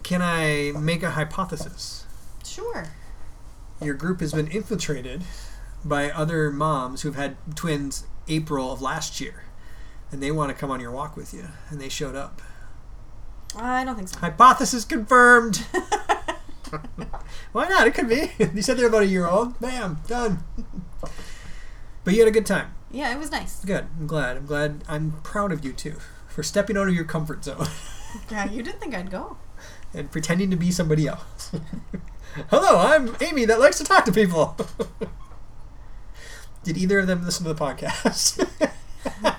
[0.05, 2.05] Can I make a hypothesis?
[2.45, 2.85] Sure.
[3.83, 5.23] Your group has been infiltrated
[5.85, 9.45] by other moms who've had twins April of last year,
[10.11, 12.41] and they want to come on your walk with you, and they showed up.
[13.57, 14.19] I don't think so.
[14.19, 15.59] Hypothesis confirmed.
[17.53, 17.87] Why not?
[17.87, 18.33] It could be.
[18.55, 19.59] You said they're about a year old.
[19.61, 20.43] Bam, done.
[22.03, 22.75] But you had a good time.
[22.91, 23.65] Yeah, it was nice.
[23.65, 23.87] Good.
[23.99, 24.37] I'm glad.
[24.37, 24.83] I'm glad.
[24.89, 25.97] I'm proud of you too
[26.29, 27.65] for stepping out of your comfort zone
[28.31, 29.37] Yeah, you didn't think I'd go.
[29.93, 31.53] and pretending to be somebody else.
[32.51, 34.57] Hello, I'm Amee that likes to talk to people.
[36.65, 38.49] Did either of them listen to the podcast?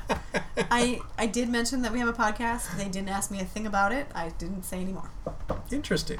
[0.71, 2.75] I I did mention that we have a podcast.
[2.77, 4.07] They didn't ask me a thing about it.
[4.15, 5.09] I didn't say anymore
[5.71, 6.19] Interesting.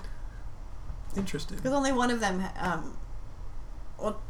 [1.16, 1.58] Interesting.
[1.58, 2.43] because only one of them.
[2.60, 2.97] Um,
[3.99, 4.22] well,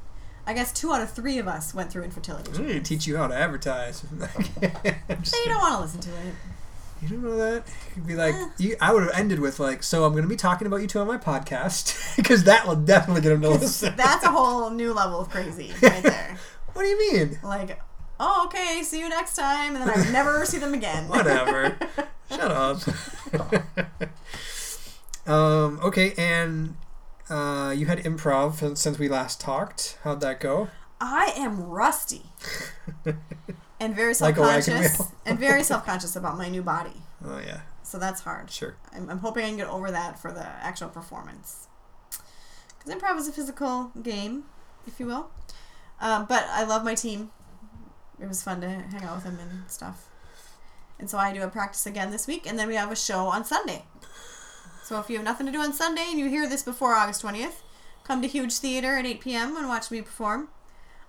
[0.45, 2.51] I guess two out of three of us went through infertility.
[2.51, 4.03] I'm going to teach you how to advertise.
[4.61, 6.33] You don't want to listen to it.
[7.01, 7.63] You don't know that?
[7.95, 8.47] You'd be like, Eh.
[8.57, 10.87] you, I would have ended with like, so I'm going to be talking about you
[10.87, 13.93] two on my podcast because that will definitely get them to listen.
[13.95, 16.37] That's a whole new level of crazy right there.
[16.75, 17.39] What do you mean?
[17.43, 17.79] Like,
[18.19, 21.07] oh, okay, see you next time, and then I never see them again.
[21.09, 21.75] Whatever.
[22.29, 22.79] Shut up.
[25.27, 26.75] um, okay, and
[27.29, 29.97] uh, you had improv since- we last talked.
[30.03, 30.69] How'd that go?
[31.01, 32.23] I am rusty
[33.79, 35.11] and very Like a wagon self-conscious wheel.
[35.25, 37.01] and very self-conscious about my new body.
[37.23, 38.49] Oh yeah, So that's hard.
[38.49, 38.77] sure.
[38.93, 41.67] I'm, I'm hoping I can get over that for the actual performance.
[42.79, 44.45] Because improv is a physical game,
[44.87, 45.29] if you will.
[45.99, 47.31] Um, but I love my team.
[48.19, 50.07] It was fun to hang out with them and stuff.
[50.99, 53.27] And so I do a practice again this week, and then we have a show
[53.27, 53.83] on Sunday.
[54.83, 57.23] So if you have nothing to do on Sunday and you hear this before August
[57.23, 57.63] 20th,
[58.03, 59.57] come to Huge Theater at 8 p.m.
[59.57, 60.49] and watch me perform.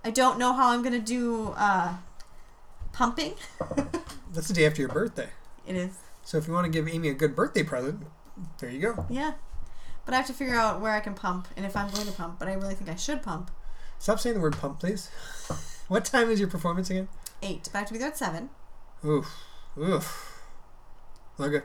[0.05, 1.97] I don't know how I'm going to do uh,
[2.93, 3.34] pumping.
[4.32, 5.28] That's the day after your birthday.
[5.66, 5.99] it is.
[6.24, 8.03] So if you want to give Amee a good birthday present,
[8.59, 9.07] there you go.
[9.09, 9.34] Yeah.
[10.05, 12.12] But I have to figure out where I can pump and if I'm going to
[12.12, 12.39] pump.
[12.39, 13.51] But I really think I should pump.
[13.99, 15.11] Stop saying the word pump, please.
[15.88, 17.07] What time is your performance again?
[17.42, 17.68] Eight.
[17.72, 18.51] Have to be there at seven.
[19.05, 19.28] Oof.
[19.78, 20.42] Oof.
[21.38, 21.62] Okay.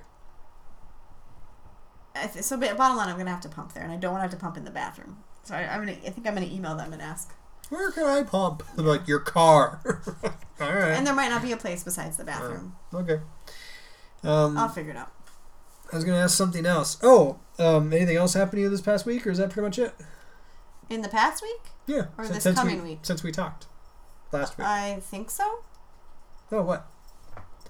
[2.14, 4.22] I th- so bottom line, I'm gonna have to pump there, and I don't want
[4.22, 5.24] to have to pump in the bathroom.
[5.42, 5.98] So I, I'm gonna.
[6.06, 7.34] I think I'm gonna email them and ask.
[7.70, 8.64] Where can I pump?
[8.78, 9.82] I'm like, your car.
[10.60, 10.92] All right.
[10.92, 12.76] And there might not be a place besides the bathroom.
[12.94, 13.22] Okay.
[14.24, 15.12] Um, I'll figure it out.
[15.92, 16.98] I was going to ask something else.
[17.02, 19.80] Oh, um, anything else happened to you this past week, or is that pretty much
[19.80, 19.94] it?
[20.90, 22.06] In the past week, Yeah.
[22.18, 23.00] Or since- this since coming we, week?
[23.04, 23.66] Since we talked
[24.32, 24.68] last week.
[24.68, 25.60] I think so.
[26.52, 26.88] oh, what?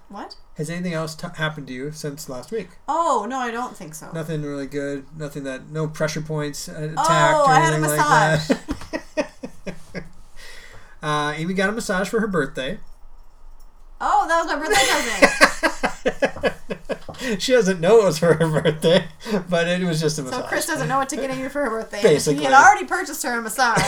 [0.08, 0.36] What?
[0.58, 2.68] Has anything else t- happened to you since last week?
[2.86, 4.10] Oh no, I don't think so.
[4.12, 5.06] Nothing really good.
[5.16, 5.70] Nothing that.
[5.70, 8.46] No pressure points uh, attacked Oh, or I had a anything like
[9.16, 10.04] that.
[11.02, 12.78] uh, Amee got a massage for her birthday.
[14.02, 14.84] Oh, that was my birthday
[16.34, 17.01] present.
[17.38, 19.06] she doesn't know it was for her birthday,
[19.48, 20.40] but it was just a massage.
[20.42, 22.02] So Chris doesn't know what to get Amee for her birthday.
[22.02, 22.38] Basically.
[22.38, 23.80] he had already purchased her a massage.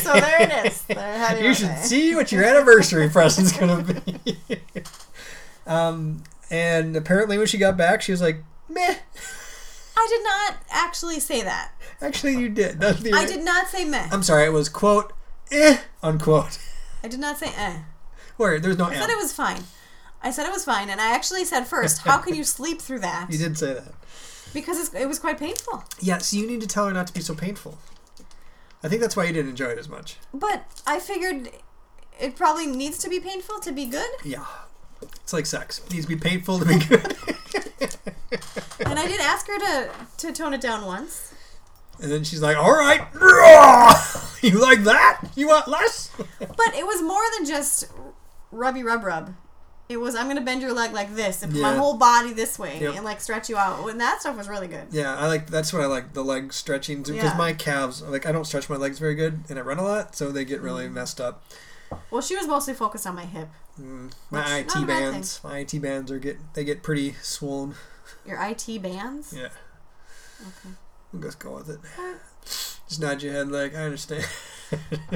[0.00, 0.82] so there it is.
[0.82, 1.82] There, you should birthday.
[1.82, 4.36] see what your anniversary present's gonna be.
[5.66, 8.96] um, and apparently when she got back, she was like, "Meh."
[9.94, 11.72] I did not actually say that.
[12.00, 12.80] Actually, you did.
[12.80, 14.08] That's the- I did not say meh.
[14.10, 14.46] I'm sorry.
[14.46, 15.12] It was quote
[15.50, 16.58] eh unquote.
[17.04, 17.78] I did not say eh.
[18.36, 19.00] Where there's no I M.
[19.00, 19.62] said it was fine.
[20.22, 22.98] I said it was fine, and I actually said first, how can you sleep through
[23.08, 23.26] that?
[23.30, 23.92] You did say that.
[24.54, 25.82] Because it's, it was quite painful.
[26.00, 26.18] Yeah.
[26.18, 27.78] So you need to tell her not to be so painful.
[28.84, 30.16] I think that's why you didn't enjoy it as much.
[30.34, 31.48] But I figured
[32.20, 34.44] it probably needs to be painful to be good, Yeah.
[35.00, 35.80] It's like sex.
[35.86, 37.16] It needs to be painful to be good.
[38.86, 41.32] and I did ask her to to tone it down once.
[42.00, 43.00] and then she's like, "All right,
[44.42, 45.22] you like that?
[45.34, 47.88] You want less?" But it was more than just
[48.52, 49.34] rubby rub rub.
[49.92, 52.58] It was I'm gonna bend your leg like this and put my whole body this
[52.58, 52.94] way Yep.
[52.96, 53.86] and like stretch you out.
[53.88, 54.86] And that stuff was really good.
[54.90, 57.36] Yeah, I like that's what I like the leg stretching because Yeah.
[57.36, 60.16] my calves like I don't stretch my legs very good and I run a lot,
[60.16, 60.92] so they get really Mm.
[60.92, 61.44] messed up.
[62.10, 63.48] Well, she was mostly focused on my hip.
[63.78, 67.74] My Which, IT bands, my IT bands are get they get pretty swollen.
[68.26, 69.32] Your IT bands.
[69.36, 69.48] Yeah,
[70.40, 70.74] Okay.
[71.12, 71.80] we'll just go with it.
[72.44, 74.26] Just nod your head like I understand.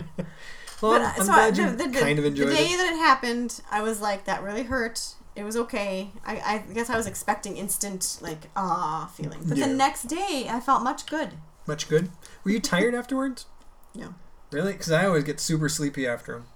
[0.80, 2.76] well, But, I'm, so glad the, you the, the, kind of the day it.
[2.76, 5.14] that it happened, I was like, that really hurt.
[5.34, 6.10] It was okay.
[6.24, 9.66] I, I guess I was expecting instant like ah feeling, but Yeah.
[9.68, 11.34] the next day I felt much good.
[11.66, 12.10] Much good.
[12.44, 13.46] Were you tired afterwards?
[13.94, 14.14] No.
[14.50, 14.72] Really?
[14.72, 16.46] Because I always get super sleepy after them.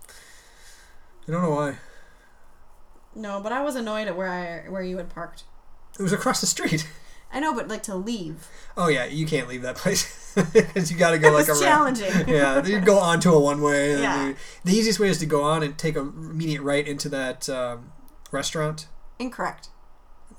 [1.28, 1.76] I don't know why.
[3.14, 5.42] No, but I was annoyed at where I where you had parked.
[5.98, 6.86] It was across the street.
[7.32, 8.48] I know, but like to leave.
[8.76, 11.60] Oh yeah, you can't leave that place because you got to go like around.
[11.60, 12.10] challenging.
[12.28, 14.00] yeah, you go onto a one way.
[14.00, 14.28] Yeah.
[14.28, 17.48] you- the easiest way is to go on and take a immediate right into that
[17.48, 17.92] um,
[18.32, 18.88] restaurant.
[19.18, 19.68] Incorrect.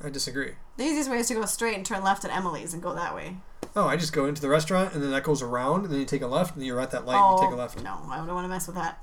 [0.04, 0.54] I disagree.
[0.78, 3.14] The easiest way is to go straight and turn left at Emily's and go that
[3.14, 3.38] way.
[3.76, 6.06] Oh, I just go into the restaurant and then that goes around and then you
[6.06, 7.82] take a left and then you're at that light oh, and you take a left.
[7.84, 9.00] no, I don't want to mess with that.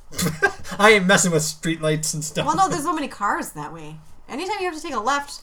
[0.78, 2.46] I ain't messing with street lights and stuff.
[2.46, 3.96] Well, no, there's so many cars that way.
[4.28, 5.42] Anytime you have to take a left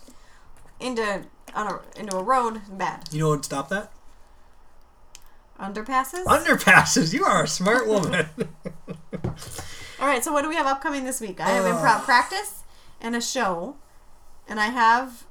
[0.80, 1.24] into
[1.54, 3.08] on a into a road, bad.
[3.12, 3.92] You know what would stop that?
[5.60, 6.26] Underpasses.
[6.26, 7.14] Underpasses.
[7.14, 8.28] You are a smart woman.
[10.00, 11.40] All right, so what do we have upcoming this week?
[11.40, 11.78] I have Uh.
[11.78, 12.64] improv practice
[13.00, 13.76] and a show,
[14.48, 15.24] and I have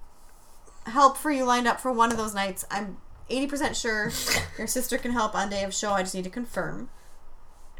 [0.87, 2.65] help for you lined up for one of those nights.
[2.71, 2.97] I'm
[3.31, 4.11] 80% sure
[4.59, 5.93] your sister can help on day of show.
[5.93, 6.89] I just need to confirm.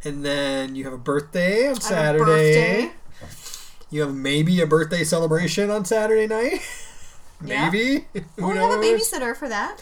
[0.05, 2.23] and then you have a birthday on I have a Saturday.
[2.83, 2.93] birthday.
[3.91, 6.61] You have maybe a birthday celebration on Saturday night.
[7.45, 7.71] Yeah.
[7.71, 8.07] maybe.
[8.15, 9.79] Who Oh, we have a babysitter for that.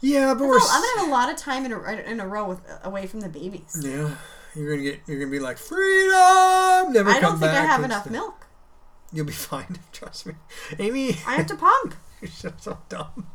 [0.00, 0.58] Yeah, but we're.
[0.58, 1.80] All, I'm gonna have a lot of time in a,
[2.10, 3.80] in a row with away from the babies.
[3.82, 4.14] Yeah,
[4.54, 5.00] you're gonna get.
[5.06, 6.92] You're gonna be like freedom.
[6.92, 8.12] Never I come don't think I have enough stuff.
[8.12, 8.46] milk.
[9.12, 9.78] You'll be fine.
[9.92, 10.34] Trust me,
[10.78, 11.16] Amee.
[11.26, 11.94] I have to pump.
[12.20, 13.26] You're so, so dumb.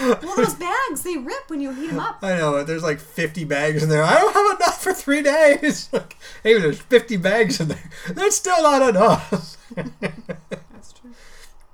[0.00, 2.20] Well, those bags they rip when you heat them up.
[2.22, 2.62] I know.
[2.64, 4.02] There's like 50 bags in there.
[4.02, 5.90] I don't have enough for three days.
[5.92, 7.90] Like, Amee, there's 50 bags in there.
[8.08, 9.58] That's still not enough.
[9.74, 11.10] That's true.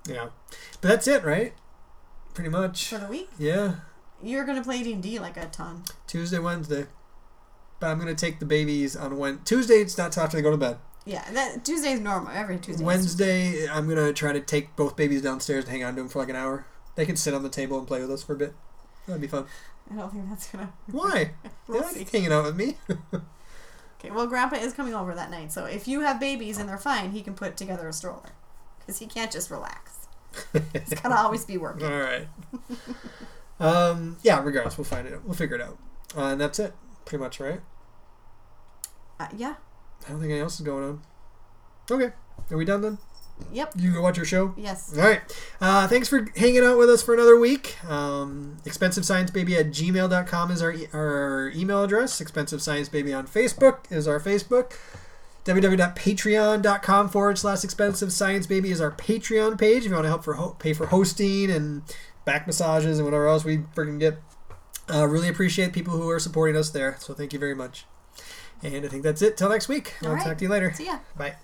[0.09, 0.29] yeah,
[0.81, 1.53] but that's it, right?
[2.35, 2.89] Pretty much.
[2.89, 3.77] For the week, Yeah.
[4.23, 5.85] you're gonna play D and D like a ton.
[6.07, 6.87] Tuesday, Wednesday.
[7.81, 9.43] But I'm gonna take the babies on Wednesday.
[9.45, 10.79] Tuesday, it's not till after they go to bed.
[11.05, 12.33] Yeah, that Tuesday's normal.
[12.33, 12.75] Every Tuesday.
[12.75, 16.09] is Wednesday, I'm gonna try to take both babies downstairs and hang on to them
[16.09, 16.67] for like an hour.
[16.97, 18.55] They can sit on the table and play with us for a bit.
[19.07, 19.47] That'd be fun.
[19.91, 20.73] I don't think that's gonna.
[20.91, 21.31] Why?
[21.43, 22.77] They We'll like hanging out with me.
[24.01, 26.79] Okay, well, Grandpa is coming over that night, so if you have babies and they're
[26.79, 28.31] fine, he can put together a stroller,
[28.79, 29.98] because he can't just relax.
[30.73, 31.87] He's gotta always be working.
[31.87, 32.29] All right.
[33.61, 34.17] um.
[34.23, 34.43] Yeah.
[34.43, 35.15] Regardless, we'll find it.
[35.15, 35.25] out.
[35.25, 35.79] We'll figure it out.
[36.17, 36.75] Uh, and that's it.
[37.05, 37.61] Pretty much, right?
[39.21, 39.55] Uh, yeah.
[40.07, 41.03] I don't think anything else is going on.
[41.91, 42.13] Okay.
[42.51, 42.99] Are we done then?
[43.53, 43.75] Yep.
[43.77, 44.55] You can go watch your show.
[44.57, 44.93] Yes.
[44.97, 45.21] All right.
[45.61, 47.77] Uh, thanks for hanging out with us for another week.
[47.89, 52.21] Um, expensivesciencebaby at gmail.com is our, e- our email address.
[52.21, 54.73] Expensive Science Baby on Facebook is our Facebook.
[55.49, 60.23] www.patreon.com forward slash expensive science baby is our Patreon page if you want to help
[60.23, 61.83] for ho- pay for hosting and
[62.27, 64.19] back massages and whatever else we freaking get.
[64.93, 66.97] Uh, really appreciate people who are supporting us there.
[66.99, 67.87] So thank you very much.
[68.63, 69.39] And I think that's it.
[69.39, 69.95] Till next week.
[70.03, 70.25] All I'll right.
[70.25, 70.73] talk to you later.
[70.75, 70.99] See ya.
[71.17, 71.37] Bye.